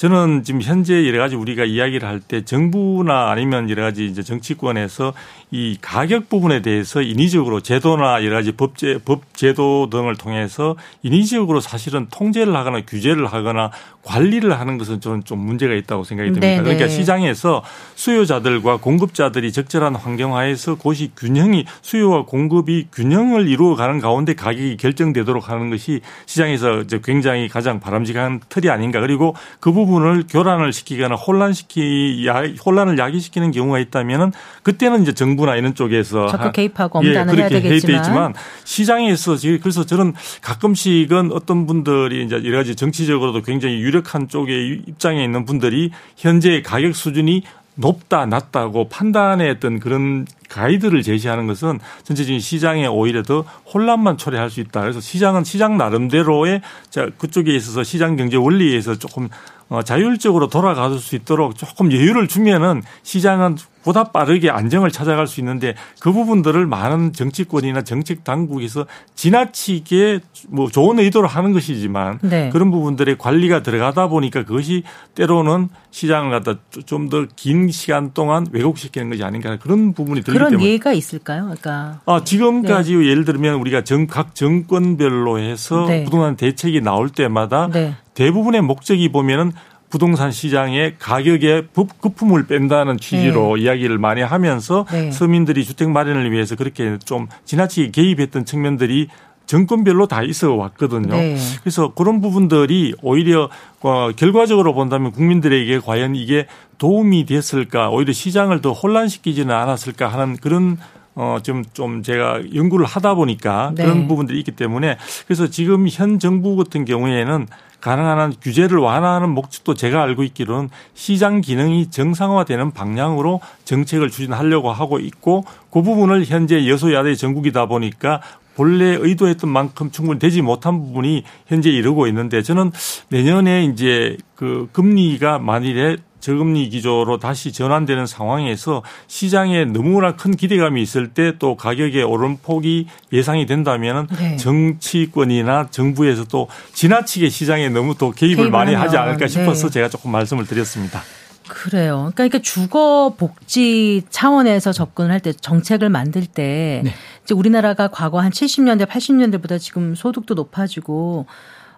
[0.00, 5.12] 저는 지금 현재 여러 가지 우리가 이야기를 할 때 정부나 아니면 여러 가지 이제 정치권에서
[5.50, 12.06] 이 가격 부분에 대해서 인위적으로 제도나 여러 가지 법제, 법 제도 등을 통해서 인위적으로 사실은
[12.10, 16.46] 통제를 하거나 규제를 하거나 관리를 하는 것은 저는 좀 문제가 있다고 생각이 듭니다.
[16.46, 16.62] 네네.
[16.62, 17.64] 그러니까 시장에서
[17.96, 26.00] 수요자들과 공급자들이 적절한 환경하에서 그것이 균형이 수요와 공급이 균형을 이루어가는 가운데 가격이 결정되도록 하는 것이
[26.26, 29.00] 시장에서 이제 굉장히 가장 바람직한 틀이 아닌가.
[29.00, 35.56] 그리고 그 부분 을 교란을 시키거나 혼란시키 야, 혼란을 야기시키는 경우가 있다면은 그때는 이제 정부나
[35.56, 38.02] 이런 쪽에서 적극 하- 개입하고 예, 엄단을 해야 그렇게 되겠지만.
[38.02, 44.82] 되지만 시장에서 지금 그래서 저는 가끔씩은 어떤 분들이 이제 여러 가지 정치적으로도 굉장히 유력한 쪽의
[44.86, 47.42] 입장에 있는 분들이 현재 가격 수준이
[47.76, 54.60] 높다 낮다고 판단의 어떤 그런 가이드를 제시하는 것은 전체적인 시장에 오히려 더 혼란만 초래할 수
[54.60, 54.82] 있다.
[54.82, 59.28] 그래서 시장은 시장 나름대로의 자 그쪽에 있어서 시장 경제 원리에서 조금
[59.70, 65.74] 어, 자율적으로 돌아갈 수 있도록 조금 여유를 주면은 시장은 보다 빠르게 안정을 찾아갈 수 있는데
[66.00, 72.50] 그 부분들을 많은 정치권이나 정책 당국에서 지나치게 뭐 좋은 의도로 하는 것이지만 네.
[72.52, 74.82] 그런 부분들의 관리가 들어가다 보니까 그것이
[75.14, 80.50] 때로는 시장을 갖다 좀 더 긴 시간 동안 왜곡시키는 것이 아닌가 그런 부분이 들기 그런
[80.50, 81.44] 때문에 예가 있을까요?
[81.44, 86.04] 그러니까 아, 지금까지 예를 들면 우리가 정, 각 정권별로 해서 네.
[86.04, 87.94] 부동산 대책이 나올 때마다 네.
[88.24, 89.50] 대부분의 목적이 보면은
[89.88, 95.10] 부동산 시장의 가격에 급- 거품을 뺀다는 취지로 이야기를 많이 하면서 네.
[95.10, 99.08] 서민들이 주택 마련을 위해서 그렇게 좀 지나치게 개입했던 측면들이
[99.46, 101.16] 정권별로 다 있어 왔거든요.
[101.16, 101.36] 네.
[101.62, 103.48] 그래서 그런 부분들이 오히려
[103.80, 110.76] 어, 결과적으로 본다면 국민들에게 과연 이게 도움이 됐을까 오히려 시장을 더 혼란시키지는 않았을까 하는 그런
[111.14, 113.82] 어, 좀, 좀 제가 연구를 하다 보니까 네.
[113.84, 117.46] 그런 부분들이 있기 때문에 그래서 지금 현 정부 같은 경우에는
[117.80, 124.98] 가능한 한 규제를 완화하는 목적도 제가 알고 있기로는 시장 기능이 정상화되는 방향으로 정책을 추진하려고 하고
[124.98, 128.20] 있고 그 부분을 현재 여소야대 전국이다 보니까
[128.54, 132.72] 본래 의도했던 만큼 충분히 되지 못한 부분이 현재 이르고 있는데 저는
[133.08, 141.08] 내년에 이제 그 금리가 만일에 저금리 기조로 다시 전환되는 상황에서 시장에 너무나 큰 기대감이 있을
[141.08, 144.36] 때 또 가격의 오름폭이 예상이 된다면은 네.
[144.36, 149.72] 정치권이나 정부에서 또 지나치게 시장에 너무 또 개입을 개입을 많이 하면, 하지 않을까 싶어서 네.
[149.74, 151.02] 제가 조금 말씀을 드렸습니다.
[151.48, 152.12] 그래요.
[152.14, 156.92] 그러니까 주거 복지 차원에서 접근을 할 때 정책을 만들 때 네.
[157.24, 161.26] 이제 우리나라가 과거 한 70년대, 80년대보다 지금 소득도 높아지고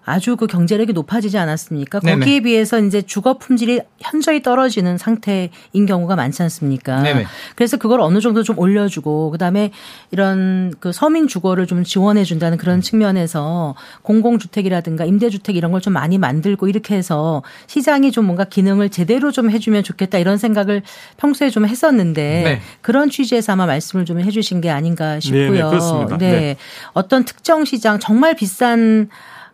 [0.04, 2.00] 아주 그 경제력이 높아지지 않았습니까?
[2.00, 2.18] 네네.
[2.20, 5.50] 거기에 비해서 이제 주거 품질이 현저히 떨어지는 상태인
[5.86, 7.02] 경우가 많지 않습니까?
[7.02, 7.26] 네네.
[7.54, 9.70] 그래서 그걸 어느 정도 좀 올려주고 그다음에
[10.10, 16.16] 이런 그 서민 주거를 좀 지원해 준다는 그런 측면에서 공공주택이라든가 임대주택 이런 걸 좀 많이
[16.16, 20.82] 만들고 이렇게 해서 시장이 좀 뭔가 기능을 제대로 좀 해주면 좋겠다 이런 생각을
[21.16, 22.60] 평소에 좀 했었는데 네.
[22.82, 25.50] 그런 취지에서 아마 말씀을 좀 해주신 게 아닌가 싶고요.
[25.50, 26.18] 네, 네, 그렇습니다.
[26.18, 26.56] 네.
[26.92, 29.08] 어떤 특정 시장 정말 비싼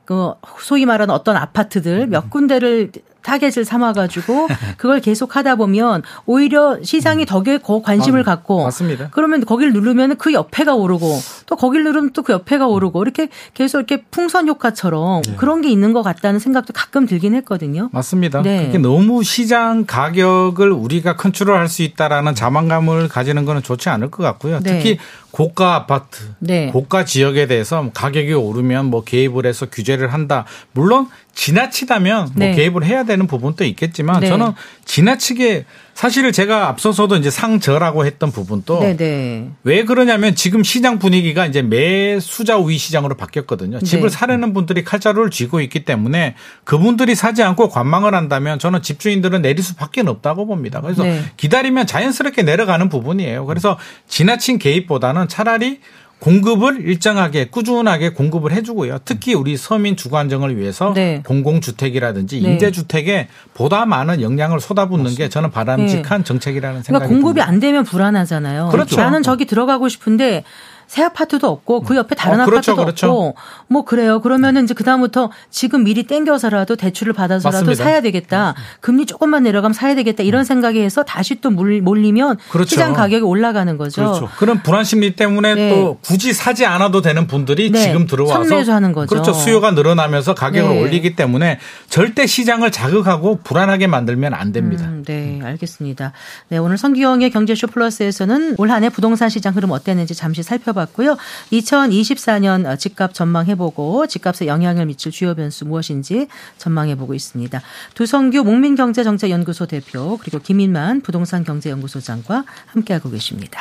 [0.08, 2.90] 그 소위 말하는 어떤 아파트들 몇 군데를
[3.20, 9.08] 타겟을 삼아가지고 그걸 계속 하다 보면 오히려 시장이 더 거기 관심을 아, 갖고 맞습니다.
[9.10, 13.78] 그러면 거기를 누르면 그 옆에가 오르고 또 거기를 누르면 또 그 옆에가 오르고 이렇게 계속
[13.78, 15.34] 이렇게 풍선 효과처럼 네.
[15.36, 17.90] 그런 게 있는 것 같다는 생각도 가끔 들긴 했거든요.
[17.92, 18.40] 맞습니다.
[18.40, 18.64] 네.
[18.66, 24.60] 그게 너무 시장 가격을 우리가 컨트롤할 수 있다라는 자만감을 가지는 거는 좋지 않을 것 같고요.
[24.60, 24.78] 네.
[24.78, 24.98] 특히
[25.30, 26.70] 고가 아파트, 네.
[26.72, 30.44] 고가 지역에 대해서 가격이 오르면 뭐 개입을 해서 규제를 한다.
[30.72, 32.54] 물론 지나치다면 뭐 네.
[32.54, 34.28] 개입을 해야 되는 부분도 있겠지만 네.
[34.28, 34.52] 저는
[34.84, 35.66] 지나치게
[35.98, 39.50] 사실 제가 앞서서도 이제 상저라고 했던 부분도 네네.
[39.64, 43.80] 왜 그러냐면 지금 시장 분위기가 이제 매수자 우위 시장으로 바뀌었거든요.
[43.80, 44.08] 집을 네.
[44.08, 50.02] 사려는 분들이 칼자루를 쥐고 있기 때문에 그분들이 사지 않고 관망을 한다면 저는 집주인들은 내릴 수밖에
[50.02, 50.80] 없다고 봅니다.
[50.80, 51.20] 그래서 네.
[51.36, 53.44] 기다리면 자연스럽게 내려가는 부분이에요.
[53.46, 55.80] 그래서 지나친 개입보다는 차라리
[56.20, 58.98] 공급을 일정하게 꾸준하게 공급을 해주고요.
[59.04, 61.22] 특히 우리 서민 주거 안정을 위해서 네.
[61.24, 62.52] 공공주택이라든지 네.
[62.52, 67.48] 임대주택에 보다 많은 영향을 쏟아붓는 게 저는 바람직한 정책이라는 생각이 그러니까 공급이 듭니다.
[67.48, 68.68] 안 되면 불안하잖아요.
[68.70, 68.96] 그렇죠.
[68.96, 70.44] 나는 저기 들어가고 싶은데
[70.88, 73.06] 새 아파트도 없고 그 옆에 다른 어, 그렇죠, 아파트도 그렇죠.
[73.12, 73.34] 없고
[73.68, 74.22] 뭐 그래요.
[74.22, 77.84] 그러면은 이제 그다음부터 지금 미리 땡겨서라도 대출을 받아서라도 맞습니다.
[77.84, 78.54] 사야 되겠다.
[78.80, 80.22] 금리 조금만 내려가면 사야 되겠다.
[80.22, 82.70] 이런 생각에 해서 다시 또 몰- 몰리면 그렇죠.
[82.70, 84.02] 시장 가격이 올라가는 거죠.
[84.02, 84.28] 그렇죠.
[84.38, 85.70] 그런 불안 심리 때문에 네.
[85.74, 87.80] 또 굳이 사지 않아도 되는 분들이 네.
[87.82, 89.10] 지금 들어와서 선매수하는 거죠.
[89.10, 89.34] 그렇죠.
[89.34, 90.82] 수요가 늘어나면서 가격을 네.
[90.82, 91.58] 올리기 때문에
[91.90, 94.86] 절대 시장을 자극하고 불안하게 만들면 안 됩니다.
[94.86, 96.12] 음, 네, 알겠습니다.
[96.48, 101.16] 네, 오늘 성기영의 경제쇼 플러스에서는 올 한해 부동산 시장 흐름 어땠는지 잠시 살펴봤 고요.
[101.52, 107.60] 2024년 집값 전망해보고 집값에 영향을 미칠 주요 변수 무엇인지 전망해보고 있습니다.
[107.94, 113.60] 두성규 목민경제정책연구소 대표 그리고 김인만 부동산 경제연구소장과 함께하고 계십니다.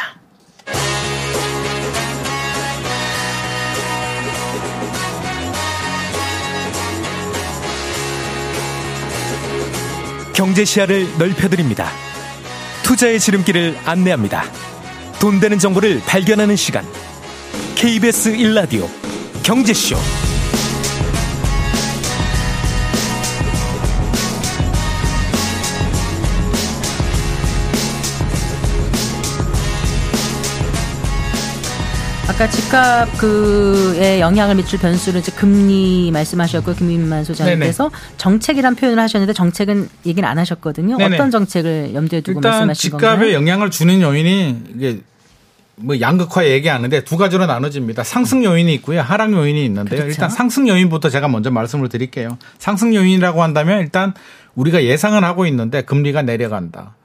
[10.37, 11.89] 경제 시야를 넓혀드립니다.
[12.83, 14.43] 투자의 지름길을 안내합니다.
[15.19, 16.85] 돈 되는 정보를 발견하는 시간.
[17.77, 18.87] KBS 1라디오
[19.43, 19.95] 경제쇼.
[32.27, 39.87] 아까 집값 그에 영향을 미칠 변수를 이제 금리 말씀하셨고 김민만 소장님께서 정책이란 표현을 하셨는데 정책은
[40.07, 40.97] 얘기는 안 하셨거든요.
[40.97, 41.15] 네네.
[41.15, 43.33] 어떤 정책을 염두에 두고 말씀하신 집값에 건가요?
[43.33, 45.01] 영향을 주는 요인이 이게
[45.79, 48.03] 뭐 양극화 얘기하는데 두 가지로 나눠집니다.
[48.03, 49.01] 상승 요인이 있고요.
[49.01, 49.99] 하락 요인이 있는데요.
[49.99, 50.09] 그렇죠.
[50.09, 52.37] 일단 상승 요인부터 제가 먼저 말씀을 드릴게요.
[52.57, 54.13] 상승 요인이라고 한다면 일단
[54.55, 56.95] 우리가 예상은 하고 있는데 금리가 내려간다.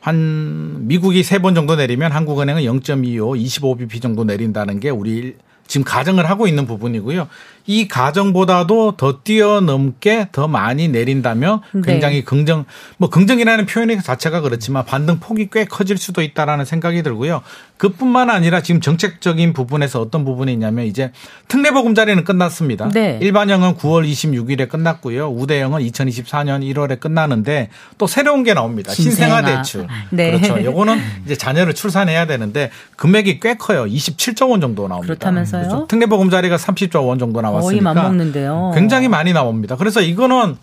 [0.00, 6.28] 한 미국이 세 번 정도 내리면 한국은행은 0.25, 25bp 정도 내린다는 게 우리 지금 가정을
[6.28, 7.28] 하고 있는 부분이고요.
[7.66, 11.80] 이 가정보다도 더 뛰어넘게 더 많이 내린다면 네.
[11.82, 12.64] 굉장히 긍정,
[12.96, 17.42] 뭐 긍정이라는 표현이 자체가 그렇지만 반등 폭이 꽤 커질 수도 있다라는 생각이 들고요.
[17.76, 21.12] 그뿐만 아니라 지금 정책적인 부분에서 어떤 부분이 있냐면 이제
[21.48, 22.90] 특례보금자리는 끝났습니다.
[22.90, 23.18] 네.
[23.22, 25.30] 일반형은 9월 26일에 끝났고요.
[25.30, 28.92] 우대형은 2024년 1월에 끝나는데 또 새로운 게 나옵니다.
[28.92, 29.56] 신생아 신생아.
[29.56, 29.86] 대출.
[30.10, 30.38] 네.
[30.38, 30.62] 그렇죠.
[30.62, 33.84] 요거는 이제 자녀를 출산해야 되는데 금액이 꽤 커요.
[33.86, 35.14] 27조 원 정도 나옵니다.
[35.14, 35.62] 그렇다면서요?
[35.62, 35.86] 그렇죠.
[35.86, 38.72] 특례보금자리가 30조 원 정도 나 왔으니까 거의 맞먹는데요.
[38.74, 39.76] 굉장히 많이 나옵니다.
[39.76, 40.56] 그래서 이거는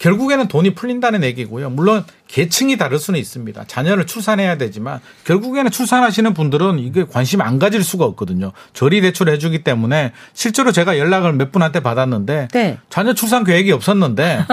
[0.00, 1.70] 결국에는 돈이 풀린다는 얘기고요.
[1.70, 3.64] 물론 계층이 다를 수는 있습니다.
[3.66, 8.52] 자녀를 출산해야 되지만 결국에는 출산하시는 분들은 이게 관심 안 가질 수가 없거든요.
[8.72, 12.78] 저리 대출 해주기 때문에 실제로 제가 연락을 몇 분한테 받았는데 네.
[12.90, 14.44] 자녀 출산 계획이 없었는데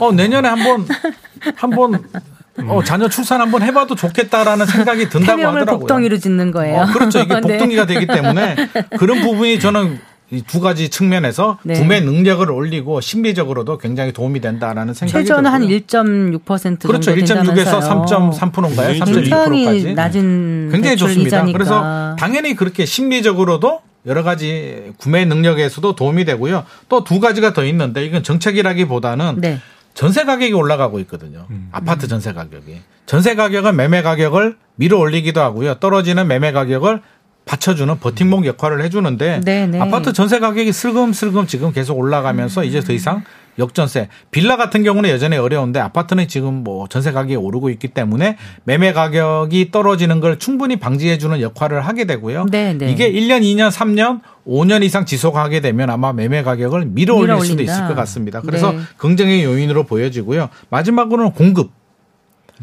[0.00, 0.86] 어, 내년에 한번
[1.56, 2.02] 한번
[2.66, 5.78] 어, 자녀 출산 한번 해봐도 좋겠다라는 생각이 든다고 하더라고요.
[5.78, 6.82] 복덩이로 짓는 거예요.
[6.82, 7.20] 어, 그렇죠.
[7.20, 7.40] 이게 네.
[7.40, 8.56] 복덩이가 되기 때문에
[8.98, 10.00] 그런 부분이 저는
[10.32, 11.74] 이 두 가지 측면에서 네.
[11.74, 15.78] 구매 능력을 올리고 심리적으로도 굉장히 도움이 된다라는 생각이 최저는 한 들고요.
[15.80, 17.14] 1.6% 그렇죠.
[17.24, 18.30] 정도 1.6에서 된다면서요.
[18.30, 18.92] 3.3%인가요?
[18.94, 19.94] 굉장히 굉장히 3.2%까지.
[19.94, 21.26] 낮은 굉장히 좋습니다.
[21.28, 21.56] 이자니까.
[21.58, 26.64] 그래서 당연히 그렇게 심리적으로도 여러 가지 구매 능력에서도 도움이 되고요.
[26.88, 29.58] 또 두 가지가 더 있는데 이건 정책이라기보다는 네.
[29.94, 31.46] 전세 가격이 올라가고 있거든요.
[31.72, 32.80] 아파트 전세 가격이.
[33.06, 35.74] 전세 가격은 매매 가격을 밀어 올리기도 하고요.
[35.74, 37.02] 떨어지는 매매 가격을
[37.50, 39.80] 받쳐주는 버팀목 역할을 해주는데 네, 네.
[39.80, 43.24] 아파트 전세 가격이 슬금슬금 지금 계속 올라가면서 이제 더 이상
[43.58, 44.08] 역전세.
[44.30, 49.72] 빌라 같은 경우는 여전히 어려운데 아파트는 지금 뭐 전세 가격이 오르고 있기 때문에 매매 가격이
[49.72, 52.46] 떨어지는 걸 충분히 방지해 주는 역할을 하게 되고요.
[52.52, 52.88] 네, 네.
[52.92, 57.62] 이게 1년, 2년, 3년, 5년 이상 지속하게 되면 아마 매매 가격을 밀어 올릴 수도.
[57.64, 58.40] 있을 것 같습니다.
[58.40, 58.78] 그래서 네.
[58.96, 60.48] 긍정의 요인으로 보여지고요.
[60.70, 61.79] 마지막으로는 공급.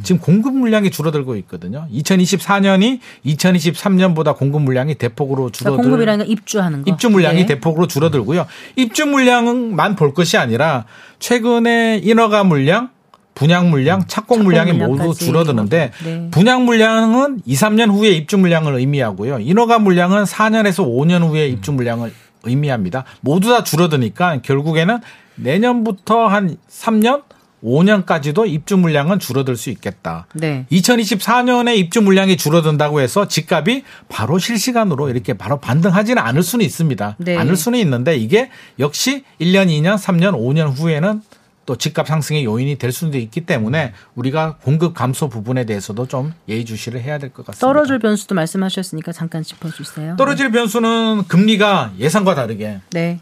[0.04, 1.88] 지금 공급 물량이 줄어들고 있거든요.
[1.92, 6.92] 2024년이 2023년보다 공급 물량이 대폭으로 그러니까 줄어들 공급이라는 건 입주하는 거.
[6.92, 7.46] 입주 물량이 네.
[7.46, 8.46] 대폭으로 줄어들고요.
[8.76, 10.86] 입주 물량만 볼 것이 아니라
[11.20, 12.90] 최근에 인허가 물량,
[13.34, 15.14] 분양 물량, 착공 착공 물량이 모두.
[15.14, 16.28] 줄어드는데 네.
[16.32, 19.40] 분양 물량은 2, 3년 후에 입주 물량을 의미하고요.
[19.40, 22.12] 인허가 물량은 4년에서 5년 후에 입주 물량을
[22.44, 23.04] 의미합니다.
[23.22, 25.00] 모두 다 줄어드니까 결국에는
[25.36, 27.24] 내년부터 한 3년,
[27.64, 30.28] 5년까지도 입주 물량은 줄어들 수 있겠다.
[30.34, 30.66] 네.
[30.72, 37.16] 2024년에 입주 물량이 줄어든다고 해서 집값이 바로 실시간으로 이렇게 바로 반등하지는 않을 수는 있습니다.
[37.20, 37.38] 네.
[37.38, 41.22] 않을 수는 있는데 이게 역시 1년, 2년, 3년, 5년 후에는
[41.66, 47.02] 또 집값 상승의 요인이 될 수도 있기 때문에 우리가 공급 감소 부분에 대해서도 좀 예의주시를
[47.02, 47.68] 해야 될 것 같습니다.
[47.68, 50.16] 떨어질 변수도 말씀하셨으니까 잠깐 짚어주세요.
[50.16, 53.20] 떨어질 변수는 금리가 예상과 다르게 네.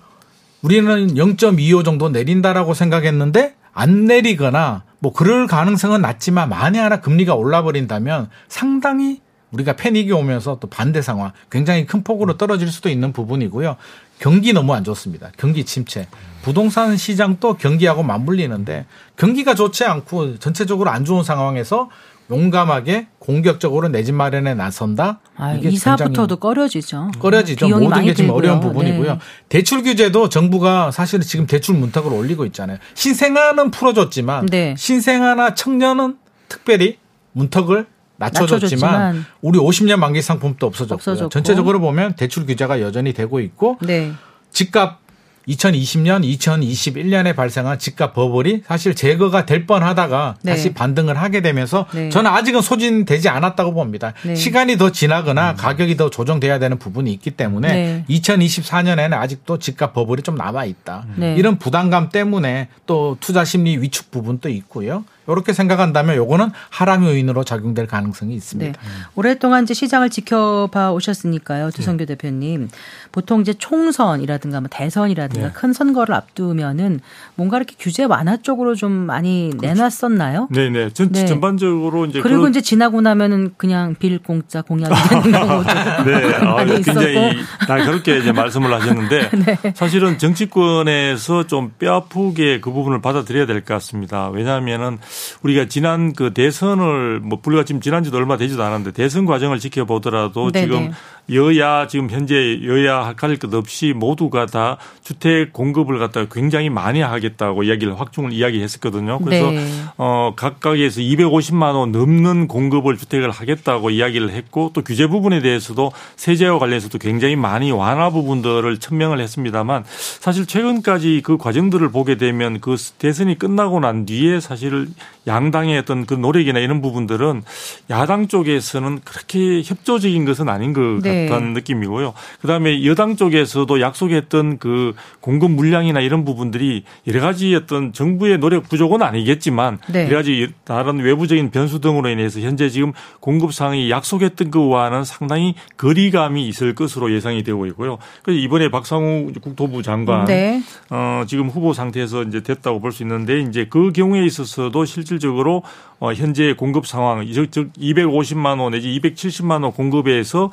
[0.62, 7.62] 우리는 0.25 정도 내린다라고 생각했는데 안 내리거나 뭐 그럴 가능성은 낮지만 만에 하나 금리가 올라
[7.62, 13.76] 버린다면 상당히 우리가 패닉이 오면서 또 반대 상황 굉장히 큰 폭으로 떨어질 수도 있는 부분이고요.
[14.18, 15.32] 경기 너무 안 좋습니다.
[15.38, 16.08] 경기 침체.
[16.42, 18.86] 부동산 시장도 경기하고 맞물리는데
[19.18, 21.90] 경기가 좋지 않고 전체적으로 안 좋은 상황에서
[22.30, 25.20] 용감하게 공격적으로 내 집 마련에 나선다.
[25.36, 27.12] 아, 이게 이사부터도 꺼려지죠.
[27.20, 27.68] 꺼려지죠.
[27.68, 28.34] 모든 게 지금 들고요.
[28.34, 29.14] 어려운 부분이고요.
[29.14, 29.20] 네.
[29.50, 32.78] 대출 규제도 정부가 사실은 지금 대출 문턱을 올리고 있잖아요.
[32.94, 34.76] 신생아는 풀어줬지만 네.
[34.78, 36.18] 신생아나 청년은
[36.50, 36.98] 특별히
[37.34, 37.86] 문턱을
[38.18, 40.96] 낮춰줬지만, 낮춰줬지만 우리 50년 만기 상품도 없어졌고요.
[40.96, 41.30] 없어졌고.
[41.30, 44.14] 전체적으로 보면 대출 규제가 여전히 되고 있고 네.
[44.52, 45.00] 집값
[45.48, 50.52] 2020년, 2021년에 발생한 집값 버블이 사실 제거가 될 뻔하다가 네.
[50.52, 52.10] 다시 반등을 하게 되면서 네.
[52.10, 54.14] 저는 아직은 소진되지 않았다고 봅니다.
[54.24, 54.36] 네.
[54.36, 58.06] 시간이 더 지나거나 가격이 더 조정돼야 되는 부분이 있기 때문에 네.
[58.10, 61.06] 2024년에는 아직도 집값 버블이 좀 남아 있다.
[61.16, 61.36] 네.
[61.36, 65.04] 이런 부담감 때문에 또 투자 심리 위축 부분도 있고요.
[65.28, 68.38] 이렇게 생각한다면 요거는 하락 요인으로 작용될 가능성이 네.
[68.38, 68.80] 있습니다.
[69.16, 71.72] 오랫동안 이제 시장을 지켜봐 오셨으니까요.
[71.72, 72.70] 두성규 대표님.
[73.12, 75.54] 보통 이제 총선이라든가 뭐 대선이라든가 네.
[75.54, 77.00] 큰 선거를 앞두면은
[77.36, 80.50] 뭔가 이렇게 규제 완화 쪽으로 좀 많이 내놨었나요?
[80.52, 80.90] 네네.
[80.92, 81.26] 전, 네.
[81.26, 85.74] 전반적으로 이제 그리고 그런- 이제 지나고 나면은 그냥 빌 공짜 공약이 되는 경우도
[86.06, 86.66] 네, 아.
[86.66, 89.30] 굉장히 날카롭게 이제 말씀을 하셨는데
[89.64, 89.74] 네.
[89.76, 94.30] 사실은 정치권에서 좀 뼈아프게 그 부분을 받아들여야 될 것 같습니다.
[94.30, 95.00] 왜냐하면은
[95.44, 100.52] 우리가 지난 그 대선을 뭐 불과 지금 지난 지도 얼마 되지도 않았는데 대선 과정을 지켜보더라도
[100.52, 100.66] 네네.
[100.66, 100.92] 지금
[101.32, 107.64] 여야 지금 현재 여야 가릴 것 없이 모두가 다 주택 공급을 갖다가 굉장히 많이 하겠다고
[107.64, 109.20] 이야기를 확충을 이야기했었거든요.
[109.20, 109.66] 그래서 네.
[109.98, 116.60] 어 각각에서 250만 원 넘는 공급을 주택을 하겠다고 이야기를 했고 또 규제 부분에 대해서도 세제와
[116.60, 123.40] 관련해서도 굉장히 많이 완화 부분들을 천명을 했습니다만 사실 최근까지 그 과정들을 보게 되면 그 대선이
[123.40, 124.88] 끝나고 난 뒤에 사실
[125.28, 127.44] 양당의 어떤 그 노력이나 이런 부분들은
[127.90, 131.15] 야당 쪽에서는 그렇게 협조적인 것은 아닌 것 네.
[131.30, 132.14] 같다는 느낌이고요.
[132.42, 139.02] 그다음에 여당 쪽에서도 약속했던 그 공급 물량이나 이런 부분들이 여러 가지 어떤 정부의 노력 부족은
[139.02, 140.08] 아니겠지만 네.
[140.08, 146.48] 여러 가지 다른 외부적인 변수 등으로 인해서 현재 지금 공급 상황이 약속했던 것과는 상당히 거리감이
[146.48, 147.98] 있을 것으로 예상이 되고 있고요.
[148.24, 150.62] 그래서 이번에 박상우 국토부 장관 네.
[150.90, 155.64] 어, 지금 후보 상태에서 이제 됐다고 볼 수 있는데 이제 그 경우에 있어서도 실질적으로
[156.00, 160.52] 어, 현재 공급 상황, 즉, 즉 250만 원 내지 270만 원 공급에서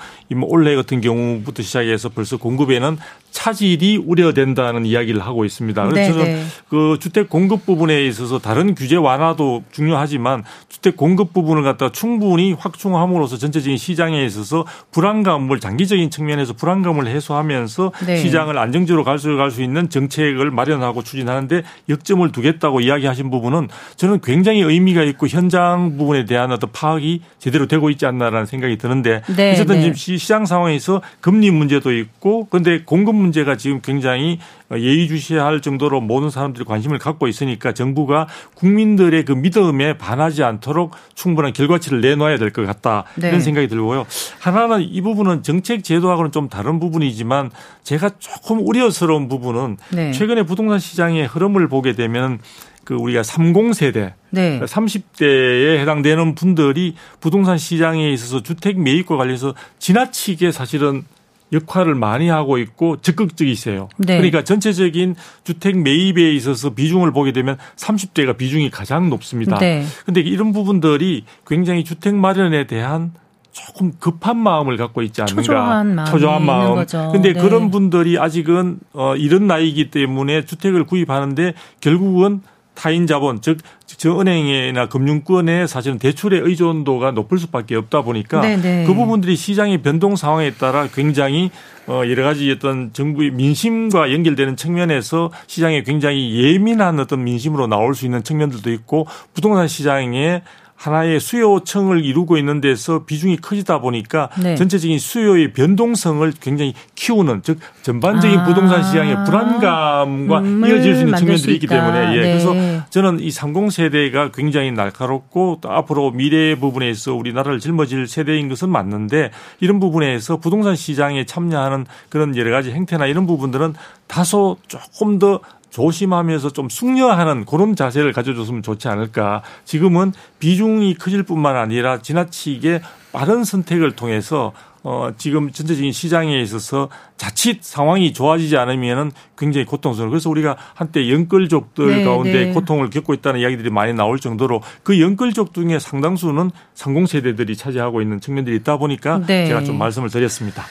[0.53, 2.99] 올해 같은 경우부터 시작해서 벌써 공급에는
[3.33, 5.89] 차질이 우려된다는 이야기를 하고 있습니다.
[5.89, 6.43] 그래서 네, 저는 네.
[6.69, 12.53] 그 주택 공급 부분에 있어서 다른 규제 완화도 중요하지만 주택 공급 부분을 갖다 가 충분히
[12.53, 18.19] 확충함으로써 전체적인 시장에 있어서 불안감을 장기적인 측면에서 불안감을 해소하면서 네.
[18.19, 25.03] 시장을 안정적으로 가져갈 수 있는 정책을 마련하고 추진하는데 역점을 두겠다고 이야기하신 부분은 저는 굉장히 의미가
[25.05, 29.81] 있고 현장 부분에 대한 어떤 파악이 제대로 되고 있지 않나라는 생각이 드는데 네, 어쨌든 네.
[29.83, 34.39] 지금 시- 시장 상황에서 금리 문제도 있고 근데 공급 문제가 지금 굉장히
[34.71, 42.01] 예의주시할 정도로 모든 사람들이 관심을 갖고 있으니까 정부가 국민들의 그 믿음에 반하지 않도록 충분한 결과치를
[42.01, 43.29] 내놔야 될 것 같다 네.
[43.29, 44.05] 이런 생각이 들고요.
[44.41, 47.51] 하나는 이 부분은 정책 제도하고는 좀 다른 부분이지만
[47.83, 50.13] 제가 조금 우려스러운 부분은 네.
[50.13, 52.39] 최근에 부동산 시장의 흐름을 보게 되면
[52.85, 54.61] 그 우리가 30세대 네.
[54.61, 61.05] 30대에 해당되는 분들이 부동산 시장에 있어서 주택 매입과 관련해서 지나치게 사실은
[61.53, 63.89] 역할을 많이 하고 있고 적극적이세요.
[63.99, 64.17] 네.
[64.17, 69.59] 그러니까 전체적인 주택 매입에 있어서 비중을 보게 되면 30대가 비중이 가장 높습니다.
[69.59, 69.85] 네.
[70.05, 73.13] 근데 이런 부분들이 굉장히 주택 마련에 대한
[73.53, 75.43] 조금 급한 마음을 갖고 있지 않는가.
[75.43, 76.75] 초조한 마음이 초조한 마음.
[76.75, 77.11] 거죠.
[77.13, 77.41] 근데 네.
[77.41, 82.41] 그런 분들이 아직은 어 이런 나이이기 때문에 주택을 구입하는데 결국은
[82.75, 83.59] 타인 자본 즉
[84.03, 88.85] 저 은행이나 금융권의 사실은 대출의 의존도가 높을 수밖에 없다 보니까 네네.
[88.85, 91.53] 그 부분들이 시장의 변동 상황에 따라 굉장히
[91.87, 98.05] 어 여러 가지 어떤 정부의 민심과 연결되는 측면에서 시장에 굉장히 예민한 어떤 민심으로 나올 수
[98.05, 100.43] 있는 측면들도 있고 부동산 시장에
[100.83, 104.57] 하나의 수요층을 이루고 있는 데서 비중이 커지다 보니까 네.
[104.57, 108.45] 전체적인 수요의 변동성을 굉장히 키우는 즉 전반적인 아.
[108.45, 111.67] 부동산 시장의 불안감과 음, 이어질 수 있는 수 측면들이 있기.
[111.69, 112.21] 때문에 예.
[112.21, 112.23] 네.
[112.23, 112.53] 그래서
[112.91, 119.31] 저는 이 30세대가 굉장히 날카롭고 또 앞으로 미래 부분에서 우리나라를 짊어질 세대인 것은 맞는데
[119.61, 123.75] 이런 부분에서 부동산 시장에 참여하는 그런 여러 가지 행태나 이런 부분들은
[124.09, 125.41] 다소 조금 더
[125.73, 129.43] 조심하면서 좀 숙려하는 그런 자세를 가져줬으면 좋지 않을까.
[129.65, 134.53] 지금은 비중이 커질 뿐만 아니라 지나치게 빠른 선택을 통해서
[134.85, 140.11] 어, 지금 전체적인 시장에 있어서 자칫 상황이 좋아지지 않으면은 굉장히 고통스러워.
[140.11, 142.53] 그래서 우리가 한때 연끌족들 네, 가운데 네.
[142.53, 148.57] 고통을 겪고 있다는 이야기들이 많이 나올 정도로 그 연끌족 중에 상당수는 상공세대들이 차지하고 있는 측면들이
[148.57, 149.47] 있다 보니까 네.
[149.47, 150.65] 제가 좀 말씀을 드렸습니다.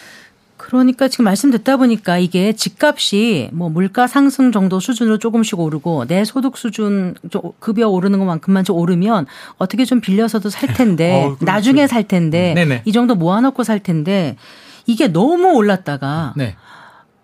[0.61, 6.23] 그러니까 지금 말씀 듣다 보니까 이게 집값이 뭐 물가 상승 정도 수준으로 조금씩 오르고 내
[6.23, 9.25] 소득 수준 좀 급여 오르는 것만큼만 좀 오르면
[9.57, 11.45] 어떻게 좀 빌려서도 살 텐데 어, 그렇죠.
[11.45, 12.83] 나중에 살 텐데 네네.
[12.85, 14.35] 이 정도 모아놓고 살 텐데
[14.85, 16.55] 이게 너무 올랐다가 네.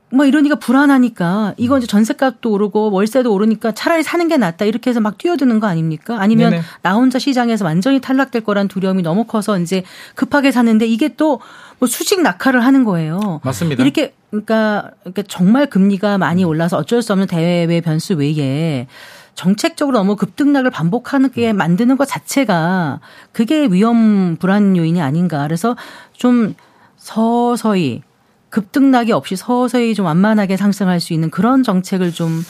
[0.10, 5.02] 뭐 이러니까 불안하니까 이거 이제 전세값도 오르고 월세도 오르니까 차라리 사는 게 낫다 이렇게 해서
[5.02, 6.18] 막 뛰어드는 거 아닙니까?
[6.20, 6.64] 아니면 네네.
[6.82, 9.84] 나 혼자 시장에서 완전히 탈락될 거란 두려움이 너무 커서 이제
[10.16, 11.42] 급하게 사는데 이게 또
[11.80, 13.40] 뭐 수직 낙하를 하는 거예요.
[13.44, 13.84] 맞습니다.
[13.84, 18.88] 이렇게 그러니까, 그러니까 정말 금리가 많이 올라서 어쩔 수 없는 대외 변수 외에
[19.36, 23.00] 정책적으로 너무 급등락을 반복하는 게 만드는 것 자체가
[23.32, 25.44] 그게 위험 불안 요인이 아닌가.
[25.44, 25.76] 그래서
[26.14, 26.56] 좀
[26.98, 28.02] 서서히
[28.50, 32.44] 급등락이 없이 서서히 좀 완만하게 상승할 수 있는 그런 정책을 좀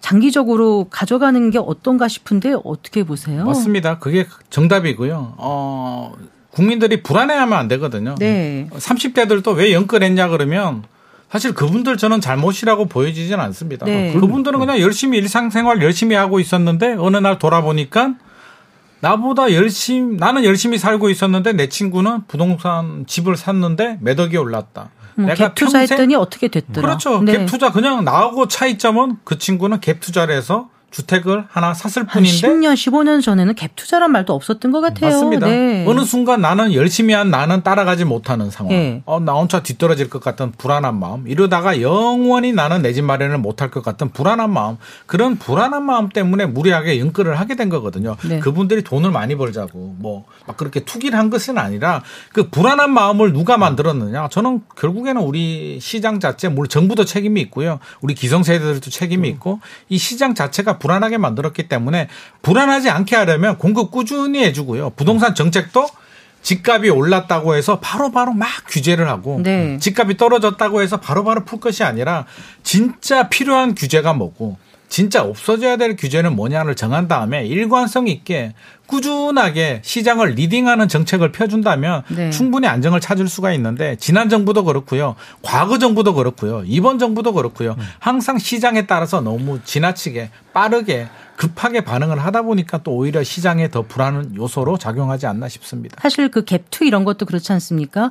[0.00, 3.46] 장기적으로 가져가는 게 어떤가 싶은데 어떻게 보세요?
[3.46, 3.98] 맞습니다.
[3.98, 5.34] 그게 정답이고요.
[5.38, 6.14] 어,
[6.54, 8.14] 국민들이 불안해하면 안 되거든요.
[8.18, 8.68] 네.
[8.72, 10.84] 30대들도 왜 연끌했냐 그러면
[11.30, 13.86] 사실 그분들 저는 잘못이라고 보여지진 않습니다.
[13.86, 14.12] 네.
[14.12, 18.14] 그분들은 그냥 열심히 일상생활 열심히 하고 있었는데 어느 날 돌아보니까
[19.00, 24.90] 나보다 열심히 나는 열심히 살고 있었는데 내 친구는 부동산 집을 샀는데 몇 억이 올랐다.
[25.18, 26.86] 뭐갭 투자했더니 어떻게 됐더라.
[26.86, 27.20] 그렇죠.
[27.20, 27.38] 네.
[27.38, 32.30] 갭 투자 그냥 나하고 차이점은 그 친구는 갭 투자를 해서 주택을 하나 샀을 한 뿐인데
[32.48, 35.10] 10년, 15년 전에는 갭 투자란 말도 없었던 것 같아요.
[35.10, 35.46] 맞습니다.
[35.48, 35.84] 네.
[35.88, 38.70] 어느 순간 나는 열심히 한 나는 따라가지 못하는 상황.
[38.72, 39.02] 네.
[39.04, 41.26] 어, 나 혼자 뒤떨어질 것 같은 불안한 마음.
[41.26, 44.76] 이러다가 영원히 나는 내 집 마련을 못할 것 같은 불안한 마음.
[45.06, 48.16] 그런 불안한 마음 때문에 무리하게 연끌을 하게 된 거거든요.
[48.28, 48.38] 네.
[48.38, 53.56] 그분들이 돈을 많이 벌자고 뭐 막 그렇게 투기를 한 것은 아니라 그 불안한 마음을 누가
[53.56, 54.28] 만들었느냐.
[54.28, 57.78] 저는 결국에는 우리 시장 자체 물론 정부도 책임이 있고요.
[58.02, 62.08] 우리 기성세대들도 책임이 있고 이 시장 자체가 불안하게 만들었기 때문에
[62.42, 64.90] 불안하지 않게 하려면 공급 꾸준히 해주고요.
[64.90, 65.86] 부동산 정책도
[66.42, 69.78] 집값이 올랐다고 해서 바로바로 막 규제를 하고 네.
[69.78, 72.26] 집값이 떨어졌다고 해서 바로 바로 풀 것이 아니라
[72.62, 74.58] 진짜 필요한 규제가 뭐고
[74.90, 78.52] 진짜 없어져야 될 규제는 뭐냐를 정한 다음에 일관성 있게
[78.86, 82.30] 꾸준하게 시장을 leading하는 정책을 펴준다면 네.
[82.30, 85.16] 충분히 안정을 찾을 수가 있는데 지난 정부도 그렇고요.
[85.42, 86.62] 과거 정부도 그렇고요.
[86.66, 87.76] 이번 정부도 그렇고요.
[87.98, 94.34] 항상 시장에 따라서 너무 지나치게 빠르게 급하게 반응을 하다 보니까 또 오히려 시장에 더 불안
[94.36, 95.96] 요소로 작용하지 않나 싶습니다.
[96.00, 98.10] 사실 그 갭투 이런 것도 그렇지 않습니까?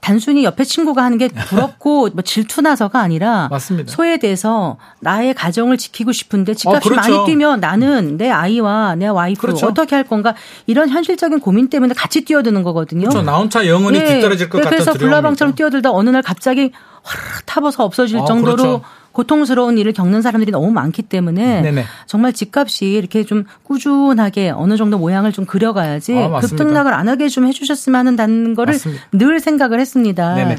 [0.00, 3.90] 단순히 옆에 친구가 하는 게 부럽고 뭐 질투나서가 아니라 맞습니다.
[3.90, 7.10] 소외돼서 나의 가정을 지키고 싶은데 집값이 어, 그렇죠.
[7.10, 9.66] 많이 뛰면 나는 내 아이와 내 와이프 그렇죠.
[9.66, 10.34] 어떻게 할 건가
[10.66, 13.08] 이런 현실적인 고민 때문에 같이 뛰어드는 거거든요.
[13.08, 13.22] 그렇죠.
[13.22, 14.04] 나 혼자 영원히 예.
[14.04, 15.54] 뒤떨어질 것 같은 그래서 불나방처럼.
[15.54, 16.72] 뛰어들다 어느 날 갑자기
[17.02, 18.82] 화르르 타버서 없어질 아, 정도로 그렇죠.
[19.14, 21.84] 고통스러운 일을 겪는 사람들이 너무 많기 때문에 네네.
[22.06, 26.40] 정말 집값이 이렇게 좀 꾸준하게 어느 정도 모양을 좀 그려가야지 아.
[26.40, 29.02] 급등락을 안 하게 좀 해주셨으면 하는 거를 맞습니다.
[29.12, 30.34] 늘 생각을 했습니다.
[30.34, 30.56] 네네.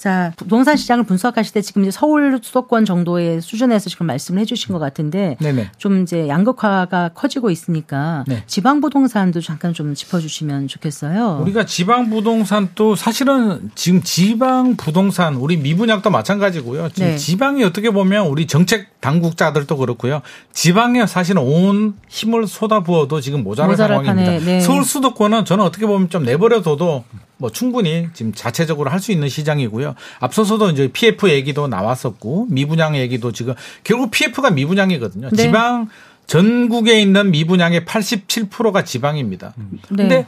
[0.00, 4.78] 자, 부동산 시장을 분석하실 때 지금 이제 서울 수도권 정도의 수준에서 지금 말씀을 해주신 것
[4.78, 5.72] 같은데 네네.
[5.76, 8.42] 좀 이제 양극화가 커지고 있으니까 네.
[8.46, 11.40] 지방 부동산도 잠깐 좀 짚어주시면 좋겠어요.
[11.42, 16.88] 우리가 지방 부동산도 사실은 지금 지방 부동산 우리 미분양도 마찬가지고요.
[16.94, 17.16] 지금 네.
[17.18, 20.22] 지방이 어떻게 보면 우리 정책 당국자들도 그렇고요.
[20.54, 24.44] 지방에 사실은 온 힘을 쏟아부어도 지금 모자란 모자랄 상황입니다.
[24.46, 24.60] 네.
[24.60, 27.04] 서울 수도권은 저는 어떻게 보면 좀 내버려둬도
[27.40, 29.89] 뭐 충분히 지금 자체적으로 할 수 있는 시장이고요.
[30.18, 35.30] 앞서서도 이제 PF 얘기도 나왔었고 미분양 얘기도 지금 결국 PF가 미분양이거든요.
[35.30, 35.42] 네.
[35.42, 35.88] 지방
[36.26, 39.52] 전국에 있는 미분양의 87%가 지방입니다.
[39.56, 39.78] 네.
[39.96, 40.26] 근데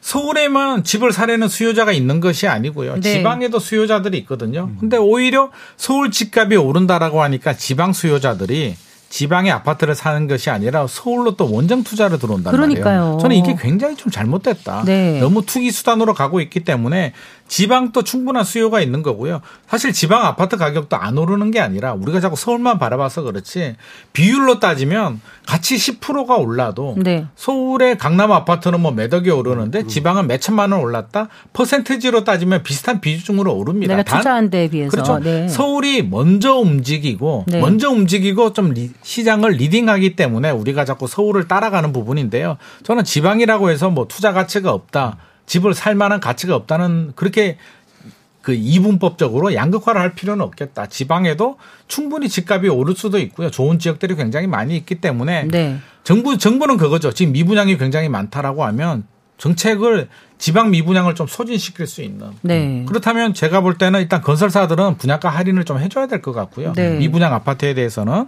[0.00, 3.00] 서울에만 집을 사려는 수요자가 있는 것이 아니고요.
[3.00, 3.00] 네.
[3.00, 4.70] 지방에도 수요자들이 있거든요.
[4.80, 8.76] 근데 오히려 서울 집값이 오른다라고 하니까 지방 수요자들이
[9.10, 13.00] 지방의 아파트를 사는 것이 아니라 서울로 또 원정 투자를 들어온단 그러니까요.
[13.00, 13.18] 말이에요.
[13.20, 14.84] 저는 이게 굉장히 좀 잘못됐다.
[14.86, 15.18] 네.
[15.18, 17.12] 너무 투기 수단으로 가고 있기 때문에
[17.50, 19.40] 지방도 충분한 수요가 있는 거고요.
[19.66, 23.74] 사실 지방 아파트 가격도 안 오르는 게 아니라 우리가 자꾸 서울만 바라봐서 그렇지
[24.12, 27.26] 비율로 따지면 같이 10%가 올라도 네.
[27.34, 33.00] 서울의 강남 아파트는 뭐 몇 억이 오르는데 지방은 몇 천만 원 올랐다 percentage로 따지면 비슷한
[33.00, 33.96] 비중으로 오릅니다.
[33.96, 34.90] 내가 단- 투자한 데에 비해서.
[34.92, 35.18] 그렇죠.
[35.18, 35.48] 네.
[35.48, 37.60] 서울이 먼저 움직이고 네.
[37.60, 42.58] 먼저 움직이고 좀 리- 시장을 leading하기 때문에 우리가 자꾸 서울을 따라가는 부분인데요.
[42.84, 45.16] 저는 지방이라고 해서 뭐 투자 가치가 없다.
[45.50, 47.58] 집을 살 만한 가치가 없다는 그렇게
[48.40, 50.86] 그 이분법적으로 양극화를 할 필요는 없겠다.
[50.86, 53.50] 지방에도 충분히 집값이 오를 수도 있고요.
[53.50, 55.78] 좋은 지역들이 굉장히 많이 있기 때문에 네.
[56.04, 57.12] 정부 정부는 그거죠.
[57.12, 60.08] 지금 미분양이 굉장히 많다라고 하면 정책을
[60.40, 62.30] 지방 미분양을 좀 소진시킬 수 있는.
[62.40, 62.84] 네.
[62.88, 66.72] 그렇다면 제가 볼 때는 일단 건설사들은 분양가 할인을 좀 해줘야 될 것 같고요.
[66.74, 66.96] 네.
[66.96, 68.26] 미분양 아파트에 대해서는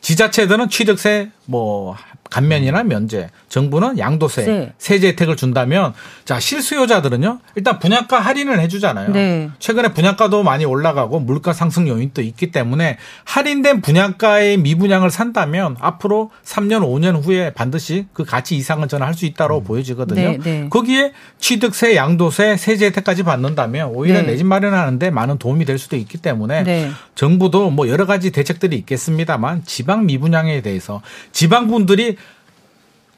[0.00, 1.96] 지자체들은 취득세 뭐
[2.30, 4.72] 감면이나 면제, 정부는 양도세, 세.
[4.78, 5.92] 세제 혜택을 준다면
[6.24, 9.10] 자 실수요자들은요 일단 분양가 할인을 해주잖아요.
[9.12, 9.50] 네.
[9.58, 16.80] 최근에 분양가도 많이 올라가고 물가 상승 요인도 있기 때문에 할인된 분양가의 미분양을 산다면 앞으로 3년,
[16.80, 20.30] 5년 후에 반드시 그 가치 이상은 저는 할수 있다고 보여지거든요.
[20.30, 20.68] 네, 네.
[20.70, 24.28] 거기에 취 득세, 양도세, 세제 혜택까지 받는다면 오히려 네.
[24.28, 26.90] 내집 마련하는데 많은 도움이 될 수도 있기 때문에 네.
[27.14, 32.16] 정부도 뭐 여러 가지 대책들이 있겠습니다만 지방 미분양에 대해서 지방 분들이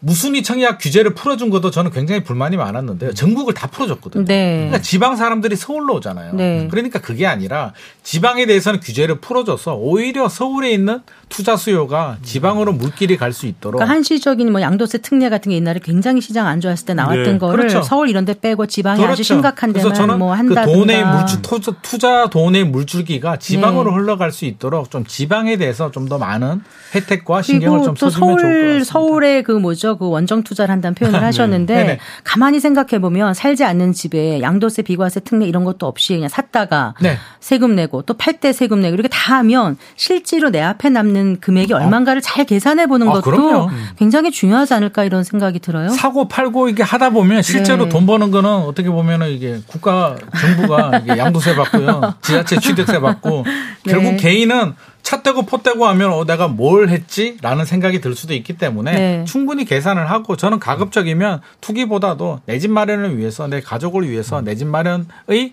[0.04, 3.14] 무순위 청약 규제를 풀어준 것도 저는 굉장히 불만이 많았는데요.
[3.14, 4.24] 전국을 다 풀어줬거든요.
[4.26, 4.56] 네.
[4.66, 6.34] 그러니까 지방 사람들이 서울로 오잖아요.
[6.34, 6.68] 네.
[6.70, 11.00] 그러니까 그게 아니라 지방에 대해서는 규제를 풀어줘서 오히려 서울에 있는
[11.30, 15.80] 투자 수요가 지방으로 물길이 갈 수 있도록 그러니까 한시적인 뭐 양도세 특례 같은 게 옛날에
[15.82, 17.38] 굉장히 시장 안 좋았을 때 나왔던 네.
[17.38, 17.82] 거를 그렇죠.
[17.82, 20.66] 서울 이런 데 빼고 지방이 아주 심각한 그래서 데만 저는 뭐그 한다든가.
[20.78, 23.96] 돈의 물줄 투자, 투자 돈의 물줄기가 지방으로 네.
[23.96, 26.60] 흘러갈 수 있도록 좀 지방에 대해서 좀 더 많은
[26.94, 28.84] 혜택과 신경을 좀또 써주면 좋을 것 서울 같습니다.
[28.84, 31.24] 서울의 그 뭐죠 그 원정 투자를 한다는 표현을 네.
[31.26, 31.98] 하셨는데 네네.
[32.24, 37.16] 가만히 생각해 보면 살지 않는 집에 양도세 비과세 특례 이런 것도 없이 그냥 샀다가 네.
[37.40, 41.72] 세금 내고 또 팔 때 세금 내고 이렇게 다 하면 실제로 내 앞에 남는 금액이
[41.72, 43.70] 얼마인가를 잘 계산해 보는 아, 것도 그럼요.
[43.98, 45.88] 굉장히 중요하지 않을까 이런 생각이 들어요.
[45.90, 47.88] 사고 팔고 이게 하다 보면 실제로 네.
[47.90, 52.14] 돈 버는 거는 어떻게 보면은 이게 국가 정부가 이게 양도세 받고요.
[52.22, 53.44] 지자체 취득세 받고
[53.84, 53.92] 네.
[53.92, 54.74] 결국 개인은
[55.04, 59.24] 차 떼고 포 떼고 하면 어 내가 뭘 했지라는 생각이 들 수도 있기 때문에 네.
[59.26, 64.66] 충분히 계산을 하고 저는 가급적이면 투기보다도 내 집 마련을 위해서 내 가족을 위해서 내 집
[64.66, 65.52] 마련의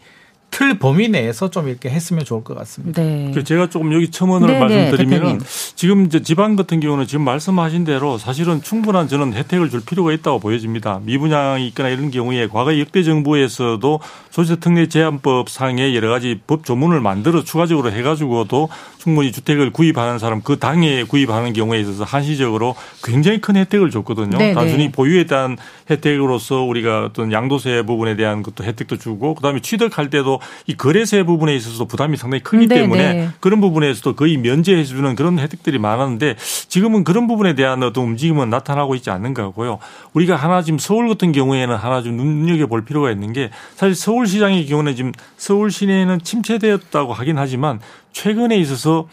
[0.53, 3.01] 틀 범위 내에서 좀 이렇게 했으면 좋을 것 같습니다.
[3.01, 3.31] 네.
[3.33, 5.39] 그 제가 조금 여기 첨언을 네, 네, 말씀드리면은 대표님.
[5.75, 10.39] 지금 이제 지방 같은 경우는 지금 말씀하신 대로 사실은 충분한 저는 혜택을 줄 필요가 있다고
[10.39, 10.99] 보여집니다.
[11.05, 13.99] 미분양이 있거나 이런 경우에 과거 역대 정부에서도
[14.29, 18.67] 소득특례 제한법 상에 여러 가지 법 조문을 만들어 추가적으로 해가지고도
[19.01, 24.37] 충분히 주택을 구입하는 사람 그 당에 구입하는 경우에 있어서 한시적으로 굉장히 큰 혜택을 줬거든요.
[24.37, 24.91] 네, 단순히 네.
[24.91, 25.57] 보유에 대한
[25.89, 31.55] 혜택으로서 우리가 어떤 양도세 부분에 대한 것도 혜택도 주고 그다음에 취득할 때도 이 거래세 부분에
[31.55, 33.29] 있어서도 부담이 상당히 크기 네, 때문에 네.
[33.39, 36.35] 그런 부분에서도 거의 면제해 주는 그런 혜택들이 많았는데
[36.67, 39.79] 지금은 그런 부분에 대한 어떤 움직임은 나타나고 있지 않는 거고요.
[40.13, 44.27] 우리가 하나 지금 서울 같은 경우에는 하나 좀 눈여겨 볼 필요가 있는 게 사실 서울
[44.27, 47.79] 시장의 경우는 지금 서울 시내는 침체되었다고 하긴 하지만
[48.13, 49.07] 최근에 있어서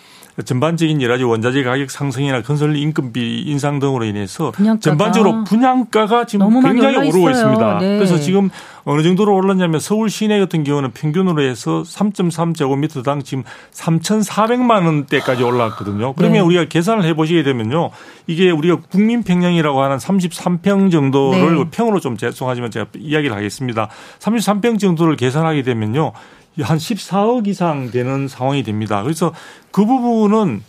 [0.45, 6.63] 전반적인 여러 가지 원자재 가격 상승이나 건설 인건비 인상 등으로 인해서 분양가가 전반적으로 분양가가 지금
[6.63, 7.29] 굉장히 오르고.
[7.29, 7.79] 있습니다.
[7.79, 7.97] 네.
[7.97, 8.49] 그래서 지금
[8.85, 13.43] 어느 정도로 올랐냐면 서울 시내 같은 경우는 평균으로 해서 3.3제곱미터당 지금
[13.73, 16.13] 3,400만 원대까지 올라왔거든요.
[16.13, 16.41] 그러면 네.
[16.41, 17.91] 우리가 계산을 해 보시게 되면요.
[18.29, 21.65] 이게 우리가 국민 평형이라고 하는 33평 정도를 네.
[21.73, 23.89] 평으로 좀 죄송하지만 제가 이야기를 하겠습니다.
[24.21, 26.13] 33평 정도를 계산하게 되면요.
[26.63, 29.03] 한 14억 이상 되는 상황이 됩니다.
[29.03, 29.33] 그래서
[29.71, 30.63] 그 부분은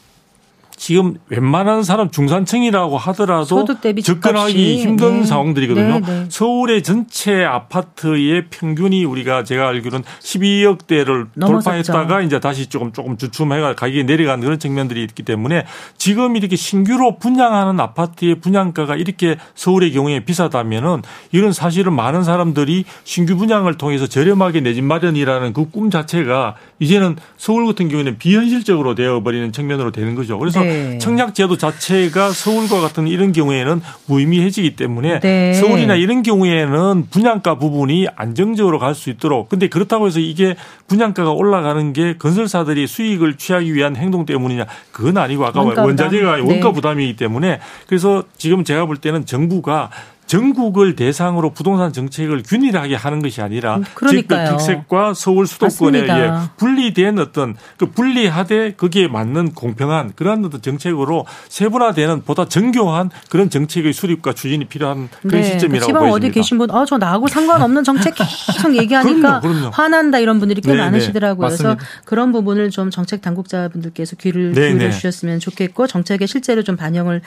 [0.80, 3.66] 지금 웬만한 사람 중산층이라고 하더라도
[4.02, 4.78] 접근하기.
[4.82, 5.26] 힘든 네.
[5.26, 6.00] 상황들이거든요.
[6.00, 6.26] 네, 네.
[6.30, 11.72] 서울의 전체 아파트의 평균이 우리가 제가 알기로는 12억대를 넘어섰죠.
[11.92, 15.66] 돌파했다가 이제 다시 조금 조금 주춤해가 가격이 내려가는 그런 측면들이 있기 때문에
[15.98, 21.02] 지금 이렇게 신규로 분양하는 아파트의 분양가가 이렇게 서울의 경우에 비싸다면은
[21.34, 27.18] 이런 사실은 많은 사람들이 신규 분양을 통해서 저렴하게 내 집 마련이라는 그 꿈 자체가 이제는
[27.38, 30.40] 서울 같은 경우에는 비현실적으로 되어버리는 측면으로 되는 거죠.
[30.40, 30.69] 그래서 네.
[31.00, 35.54] 청약 제도 자체가 서울과 같은 이런 경우에는 무의미해지기 때문에 네.
[35.54, 40.56] 서울이나 이런 경우에는 분양가 부분이 안정적으로 갈 수 있도록 근데 그렇다고 해서 이게
[40.88, 45.84] 분양가가 올라가는 게 건설사들이 수익을 취하기 위한 행동 때문이냐 그건 아니고 아까 원가.
[45.84, 46.42] 원자재가 네.
[46.42, 49.90] 원가 부담이기 때문에 그래서 지금 제가 볼 때는 정부가
[50.30, 54.52] 전국을 대상으로 부동산 정책을 균일하게 하는 것이 아니라 음, 그러니까요.
[54.52, 56.08] 특색과 서울 수도권에.
[56.08, 63.50] 예, 분리된 어떤 그 분리하되 거기에 맞는 공평한 그런 어떤 정책으로 세분화되는 보다 정교한 그런
[63.50, 66.28] 정책의 수립과 추진이 필요한 그런 시점이라고 지방 보여집니다.
[66.28, 69.70] 어디 계신 분, 어, 저 나하고 상관없는 정책 계속 얘기하니까 그럼요, 그럼요.
[69.74, 70.84] 화난다 이런 분들이 꽤 네, 네.
[70.84, 71.48] 많으시더라고요.
[71.48, 71.76] 그래서.
[72.06, 74.92] 그런 부분을 좀 정책 당국자분들께서 귀를 네, 기울여 네.
[74.92, 77.22] 주셨으면 좋겠고 정책에 실제로 좀 반영을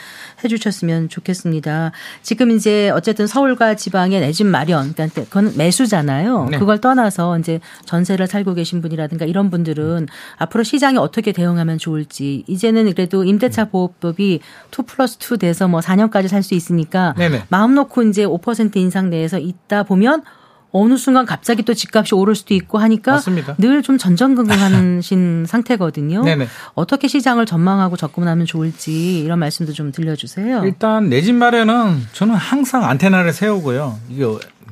[0.45, 1.91] 해 주셨으면 좋겠습니다.
[2.23, 6.49] 지금 이제 어쨌든 서울과 지방의 내 집 마련, 그러니까 그건 매수잖아요.
[6.51, 6.59] 네.
[6.59, 10.07] 그걸 떠나서 이제 전세를 살고 계신 분이라든가 이런 분들은
[10.39, 14.41] 앞으로 시장에 어떻게 대응하면 좋을지 이제는 그래도 임대차 보호법이
[14.79, 17.45] 2 플러스 2 돼서 뭐 4년까지 살 수 있으니까 네네.
[17.51, 20.23] 마음 놓고 이제 5% 인상 내에서 있다 보면
[20.73, 23.21] 어느 순간 갑자기 또 집값이 오를 수도 있고 하니까.
[23.59, 26.23] 늘 좀 전전긍긍하신 상태거든요.
[26.25, 26.47] 네네.
[26.75, 30.65] 어떻게 시장을 전망하고 접근하면 좋을지 이런 말씀도 좀 들려주세요.
[30.65, 33.99] 일단 내 집 마련은 저는 항상 안테나를 세우고요.
[34.11, 34.25] 이게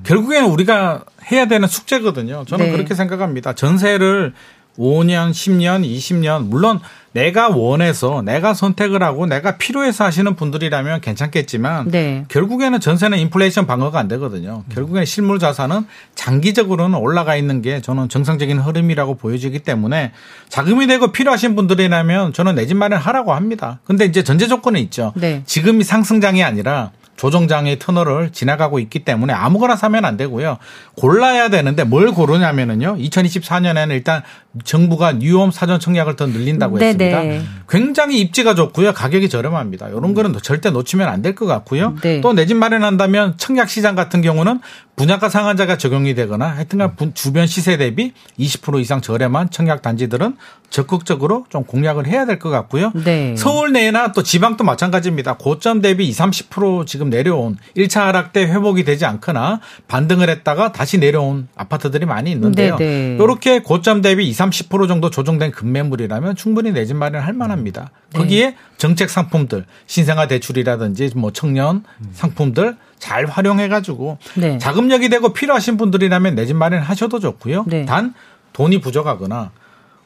[0.05, 2.45] 결국에는 우리가 해야 되는 숙제거든요.
[2.47, 2.73] 저는 네.
[2.73, 3.53] 그렇게 생각합니다.
[3.55, 4.33] 전세를
[4.81, 6.81] 5년, 10년, 20년 물론
[7.13, 12.25] 내가 원해서 내가 선택을 하고 내가 필요해서 하시는 분들이라면 괜찮겠지만 네.
[12.29, 14.63] 결국에는 전세는 인플레이션 방어가 안 되거든요.
[14.73, 20.13] 결국에는 실물 자산은 장기적으로는 올라가 있는 게 저는 정상적인 흐름이라고 보여지기 때문에
[20.49, 23.81] 자금이 되고 필요하신 분들이라면 저는 내 집 마련하라고 합니다.
[23.85, 25.13] 근데 이제 전제 조건은 있죠.
[25.17, 25.43] 네.
[25.45, 30.57] 지금이 상승장이 아니라 조정장의 터널을 지나가고 있기 때문에 아무거나 사면 안 되고요.
[30.97, 32.97] 골라야 되는데 뭘 고르냐면은요.
[32.97, 34.23] 2024년에는 일단
[34.65, 37.05] 정부가 뉴홈 사전 청약을 더 늘린다고 네네.
[37.11, 37.51] 했습니다.
[37.69, 38.95] 굉장히 입지가 좋고요.
[38.95, 39.89] 가격이 저렴합니다.
[39.91, 41.95] 이런 거는 절대 놓치면 안 될 것 같고요.
[42.01, 42.23] 네.
[42.23, 44.61] 또내 집 마련한다면 청약 시장 같은 경우는
[44.97, 50.37] 분양가 상한자가 적용이 되거나 하여튼간 분- 주변 시세 대비 20% 이상 저렴한 청약 단지들은
[50.71, 52.93] 적극적으로 좀 공략을 해야 될 것 같고요.
[53.05, 53.35] 네.
[53.37, 55.35] 서울 내나 또 지방도 마찬가지입니다.
[55.37, 60.99] 고점 대비 20, 30% 지금 내려온 1차 하락 때 회복이 되지 않거나 반등을 했다가 다시
[60.99, 62.77] 내려온 아파트들이 많이 있는데요.
[62.77, 63.17] 네네.
[63.17, 64.41] 이렇게 고점 대비 20,
[64.71, 67.91] 30% 정도 조정된 급매물이라면 충분히 내 집 마련 할 만합니다.
[68.15, 74.59] 거기에 정책 상품들, 신생아 대출이라든지 뭐 청년 상품들 잘 활용해 가지고 네.
[74.59, 77.65] 자금력이 되고 필요하신 분들이라면 내 집 마련 하셔도 좋고요.
[77.69, 77.85] 네.
[77.85, 78.15] 단
[78.53, 79.51] 돈이 부족하거나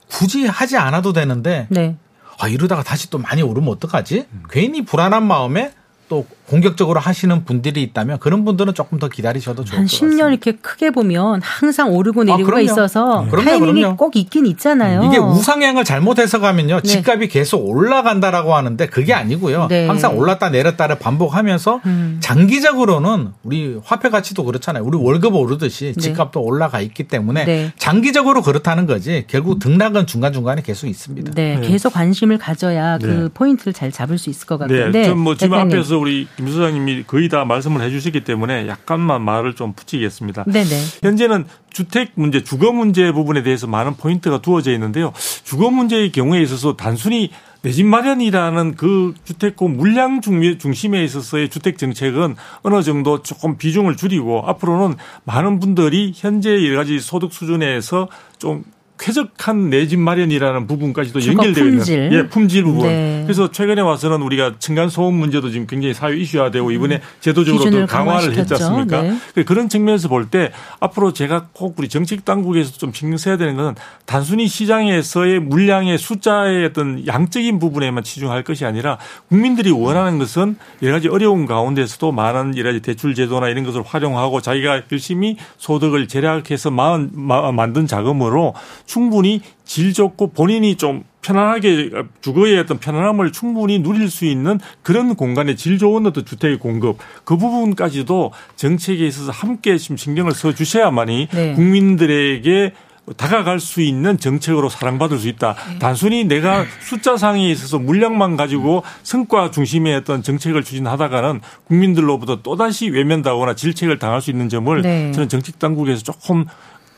[0.09, 1.97] 굳이 하지 않아도 되는데 네.
[2.39, 4.27] 아, 이러다가 다시 또 많이 오르면 어떡하지?
[4.51, 5.73] 괜히 불안한 마음에
[6.09, 10.28] 또 공격적으로 하시는 분들이 있다면 그런 분들은 조금 더 기다리셔도 좋을 한것 10년 같습니다.
[10.28, 12.62] 이렇게 크게 보면 항상 오르고 내리고가 그럼요.
[12.64, 13.30] 있어서 네.
[13.30, 13.97] 그럼요, 타이밍이 그럼요.
[13.97, 15.05] 꼭 있긴 있잖아요.
[15.05, 16.80] 이게 우상향을 잘못 해서 가면요.
[16.80, 16.88] 네.
[16.88, 19.68] 집값이 계속 올라간다라고 하는데 그게 아니고요.
[19.68, 19.86] 네.
[19.86, 22.18] 항상 올랐다 내렸다를 반복하면서 음.
[22.20, 24.84] 장기적으로는 우리 화폐 가치도 그렇잖아요.
[24.84, 26.01] 우리 월급 오르듯이 네.
[26.01, 27.72] 집값도 올라가 있기 때문에 네.
[27.78, 29.24] 장기적으로 그렇다는 거지.
[29.28, 31.32] 결국 등락은 중간중간에 계속 있습니다.
[31.32, 31.68] 네, 네.
[31.68, 33.28] 계속 관심을 가져야 그 네.
[33.32, 34.90] 포인트를 잘 잡을 수 있을 것 같은데.
[34.90, 35.78] 네, 전뭐 지금 대표님.
[35.78, 40.45] 앞에서 우리 김 소장님이 거의 다 말씀을 해주시기 때문에 약간만 말을 좀 붙이겠습니다.
[40.45, 40.68] 네네.
[41.03, 45.12] 현재는 주택 문제, 주거 문제 부분에 대해서 많은 포인트가 두어져 있는데요.
[45.45, 47.30] 주거 문제의 경우에 있어서 단순히
[47.62, 53.97] 내 집 마련이라는 그 주택고 물량 중- 중심에 있어서의 주택 정책은 어느 정도 조금 비중을
[53.97, 58.64] 줄이고 앞으로는 많은 분들이 현재 여러 가지 소득 수준에서 좀
[58.99, 62.05] 쾌적한 내 집 마련이라는 부분까지도 연결되어 품질.
[62.05, 62.86] 있는 예, 품질 부분.
[62.86, 63.22] 네.
[63.24, 67.70] 그래서 최근에 와서는 우리가 층간 소음 문제도 지금 굉장히 사회 이슈화 되고 이번에 제도적으로 더
[67.70, 68.55] 기준을 강화를 했지.
[68.55, 69.03] 않습니까?
[69.03, 69.42] 네.
[69.45, 73.74] 그런 측면에서 볼 때 앞으로 제가 꼭 우리 정책 당국에서 좀 신경 써야 되는 것은
[74.07, 81.09] 단순히 시장에서의 물량의 숫자의 어떤 양적인 부분에만 치중할 것이 아니라 국민들이 원하는 것은 여러 가지
[81.09, 87.86] 어려운 가운데서도 많은 여러 가지 대출 제도나 이런 것을 활용하고 자기가 열심히 소득을 절약해서 만든
[87.86, 88.55] 자금으로
[88.87, 95.57] 충분히 질 좋고 본인이 좀 편안하게 주거의 어떤 편안함을 충분히 누릴 수 있는 그런 공간의
[95.57, 101.55] 질 좋은 어떤 주택의 공급 그 부분까지도 정책에 있어서 함께 지금 신경을 써 주셔야만이 네.
[101.55, 102.72] 국민들에게
[103.16, 105.55] 다가갈 수 있는 정책으로 사랑받을 수 있다.
[105.78, 113.99] 단순히 내가 숫자상에 있어서 물량만 가지고 성과 중심의 어떤 정책을 추진하다가는 국민들로부터 또다시 외면당하거나 질책을
[113.99, 115.12] 당할 수 있는 점을 네.
[115.12, 116.47] 저는 정책 당국에서 조금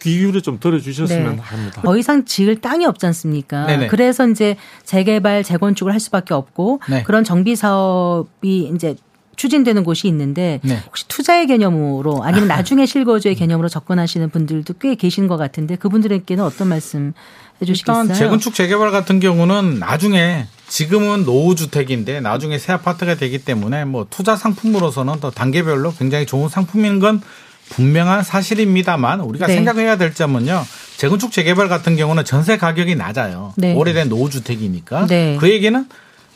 [0.02, 1.42] 귀 기울여 좀 들어주셨으면 네.
[1.42, 1.82] 합니다.
[1.82, 3.66] 더 이상 지을 땅이 없지 않습니까?
[3.66, 3.86] 네네.
[3.88, 7.02] 그래서 이제 재개발, 재건축을 할 수밖에 없고 네.
[7.02, 8.96] 그런 정비 사업이 이제
[9.36, 10.82] 추진되는 곳이 있는데 네.
[10.86, 16.68] 혹시 투자의 개념으로 아니면 나중에 실거주의 개념으로 접근하시는 분들도 꽤 계신 것 같은데 그분들에게는 어떤
[16.68, 17.12] 말씀
[17.60, 18.02] 해주시겠어요?
[18.02, 24.06] 일단 재건축 재개발 같은 경우는 나중에 지금은 노후 주택인데 나중에 새 아파트가 되기 때문에 뭐
[24.10, 27.22] 투자 상품으로서는 더 단계별로 굉장히 좋은 상품인 건
[27.70, 29.54] 분명한 사실입니다만 우리가 네.
[29.54, 30.64] 생각해야 될 점은요.
[30.96, 33.52] 재건축 재개발 같은 경우는 전세 가격이 낮아요.
[33.56, 33.74] 네.
[33.74, 35.06] 오래된 노후 주택이니까.
[35.06, 35.36] 네.
[35.38, 35.86] 그 얘기는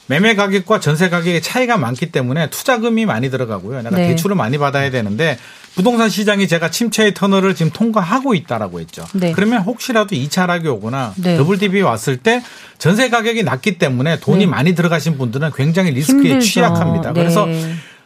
[0.06, 3.82] 매매 가격과 전세 가격의 차이가 많기 때문에 투자금이 많이 들어가고요.
[3.82, 4.08] 내가 네.
[4.08, 5.38] 대출을 많이 받아야 되는데
[5.76, 9.04] 부동산 시장이 제가 침체의 터널을 지금 통과하고 있다라고 했죠.
[9.12, 9.30] 네.
[9.30, 11.36] 그러면 혹시라도 2차 하락이 오거나 네.
[11.36, 12.42] 더블 딥이 왔을 때
[12.78, 14.46] 전세 가격이 낮기 때문에 돈이 네.
[14.46, 16.44] 많이 들어가신 분들은 굉장히 리스크에 힘들죠.
[16.44, 17.12] 취약합니다.
[17.12, 17.20] 네.
[17.20, 17.46] 그래서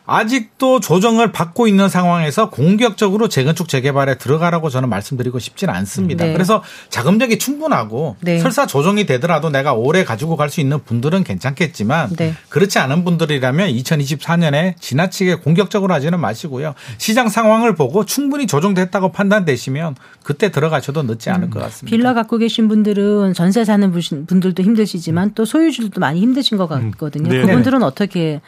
[0.06, 6.26] 아직도 조정을 받고 있는 상황에서 공격적으로 재건축 재개발에 들어가라고 저는 말씀드리고 싶지는 않습니다.
[6.26, 6.32] 네.
[6.34, 8.38] 그래서 자금력이 충분하고 네.
[8.38, 12.34] 설사 조정이 되더라도 내가 오래 가지고 갈 수 있는 분들은 괜찮겠지만 네.
[12.50, 16.74] 그렇지 않은 분들이라면 2024년에 지나치게 공격적으로 하지는 마시고요.
[16.98, 21.96] 시장 상황을 보고 충분히 조정됐다고 판단되시면 그때 들어가셔도 늦지 않을 것 같습니다.
[21.96, 27.30] 빌라 갖고 계신 분들은 전세 사는 분- 분들도 힘드시지만 또 소유주들도 많이 힘드신 것 같거든요.
[27.30, 27.40] 네.
[27.40, 28.40] 그분들은 어떻게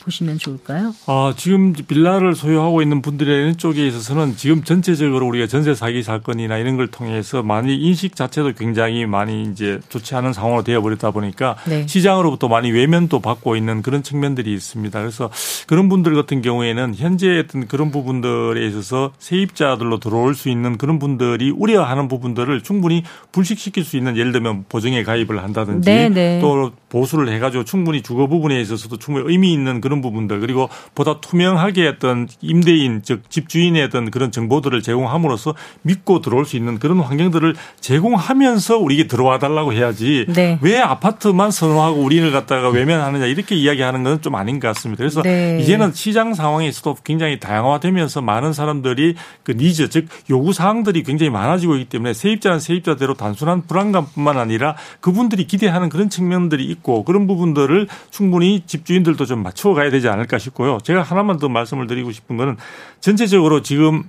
[0.00, 0.94] 보시면 좋을까요?
[1.06, 6.76] 아, 지금 빌라를 소유하고 있는 분들의 쪽에 있어서는 지금 전체적으로 우리가 전세 사기 사건이나 이런
[6.76, 11.86] 걸 통해서 많이 인식 자체도 굉장히 많이 이제 좋지 않은 상황으로 되어버렸다 보니까 네.
[11.86, 14.98] 시장으로부터 많이 외면도 받고 있는 그런 측면들이 있습니다.
[14.98, 15.30] 그래서
[15.66, 21.50] 그런 분들 같은 경우에는 현재 어떤 그런 부분들에 있어서 세입자들로 들어올 수 있는 그런 분들이
[21.50, 26.40] 우려하는 부분들을 충분히 불식시킬 수 있는 예를 들면 보증에 가입을 한다든지 네, 네.
[26.40, 31.88] 또 보수를 해가지고 충분히 주거 부분에 있어서도 충분히 의미 있는 그런 부분들 그리고 보다 투명하게
[31.88, 38.78] 어떤 임대인 즉 집주인의 어떤 그런 정보들을 제공함으로써 믿고 들어올 수 있는 그런 환경들을 제공하면서
[38.78, 40.58] 우리에게 들어와 달라고 해야지 네.
[40.62, 44.98] 왜 아파트만 선호하고 우리를 갖다가 외면하느냐 이렇게 이야기하는 건 좀 아닌 것 같습니다.
[44.98, 45.58] 그래서 네.
[45.60, 51.88] 이제는 시장 상황에서도 굉장히 다양화되면서 많은 사람들이 그 니즈 즉 요구 사항들이 굉장히 많아지고 있기
[51.88, 59.24] 때문에 세입자는 세입자대로 단순한 불안감뿐만 아니라 그분들이 기대하는 그런 측면들이 있고 그런 부분들을 충분히 집주인들도
[59.26, 60.78] 좀 맞춰 가야 되지 않을까 싶고요.
[60.82, 62.58] 제가 하나만 더 말씀을 드리고 싶은 거는
[63.00, 64.04] 전체적으로 지금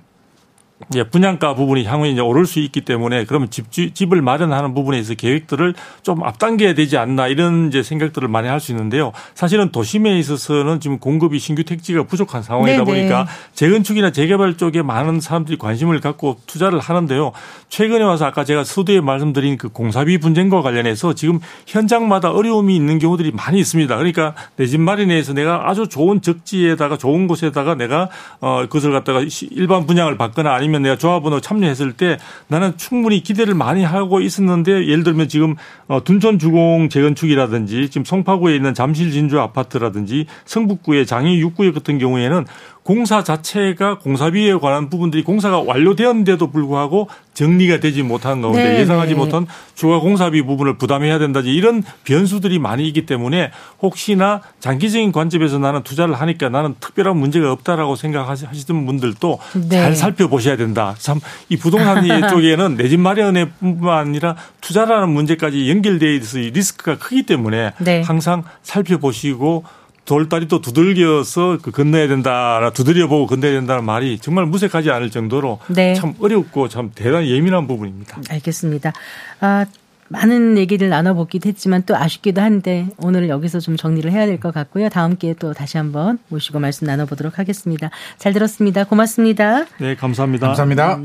[0.94, 5.14] 예, 분양가 부분이 향후에 이제 오를 수 있기 때문에 그러면 집주, 집을 마련하는 부분에 있어
[5.14, 9.12] 계획들을 좀 앞당겨야 되지 않나 이런 이제 생각들을 많이 할 수 있는데요.
[9.34, 12.84] 사실은 도심에 있어서는 지금 공급이 신규 택지가 부족한 상황이다 네네.
[12.84, 17.32] 보니까 재건축이나 재개발 쪽에 많은 사람들이 관심을 갖고 투자를 하는데요.
[17.68, 23.32] 최근에 와서 아까 제가 서두에 말씀드린 그 공사비 분쟁과 관련해서 지금 현장마다 어려움이 있는 경우들이
[23.32, 23.96] 많이 있습니다.
[23.96, 28.08] 그러니까 내 집 마련에 서 내가 아주 좋은 적지에다가 좋은 곳에다가 내가
[28.40, 32.18] 어 그것을 갖다가 시- 일반 분양을 받거나 아니면 내가 조합원으로 참여했을 때
[32.48, 35.56] 나는 충분히 기대를 많이 하고 있었는데 예를 들면 지금
[35.88, 42.46] 어 둔촌 주공 재건축이라든지 지금 송파구에 있는 잠실 진주 아파트라든지 성북구의 장애 6구역 같은 경우에는
[42.82, 49.16] 공사 자체가 공사비에 관한 부분들이 공사가 완료되었는데도 불구하고 정리가 되지 못한 가운데 네, 예상하지 네.
[49.18, 55.82] 못한 추가 공사비 부분을 부담해야 된다지 이런 변수들이 많이 있기 때문에 혹시나 장기적인 관점에서 나는
[55.82, 59.80] 투자를 하니까 나는 특별한 문제가 없다라고 생각하시던 분들도 네.
[59.80, 60.94] 잘 살펴보셔야 된다.
[60.98, 66.98] 참 이 부동산 쪽에는 내 집 마련에 뿐만 아니라 투자라는 문제까지 연결되어 있어서 이 리스크가
[66.98, 68.02] 크기 때문에 네.
[68.02, 69.64] 항상 살펴보시고
[70.04, 75.94] 돌다리 또 두들겨서 그 건너야 된다, 두드려보고 건너야 된다는 말이 정말 무색하지 않을 정도로 네.
[75.94, 78.18] 참 어렵고 참 대단히 예민한 부분입니다.
[78.28, 78.92] 알겠습니다.
[79.40, 79.66] 아,
[80.08, 84.90] 많은 얘기를 나눠보기도 했지만 또 아쉽기도 한데 오늘 여기서 좀 정리를 해야 될 것 같고요.
[84.90, 87.88] 다음 기회에 또 다시 한번 모시고 말씀 나눠보도록 하겠습니다.
[88.18, 88.84] 잘 들었습니다.
[88.84, 89.64] 고맙습니다.
[89.78, 90.48] 네, 감사합니다.
[90.48, 90.98] 감사합니다.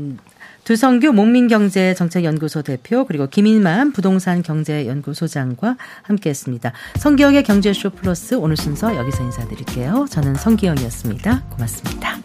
[0.64, 6.72] 두성규 목민경제정책연구소 대표 그리고 김인만 부동산 경제연구소장과 함께했습니다.
[6.96, 10.06] 성기영의 경제쇼 플러스 오늘 순서 여기서 인사드릴게요.
[10.10, 11.44] 저는 성기영이었습니다.
[11.50, 12.18] 고맙습니다.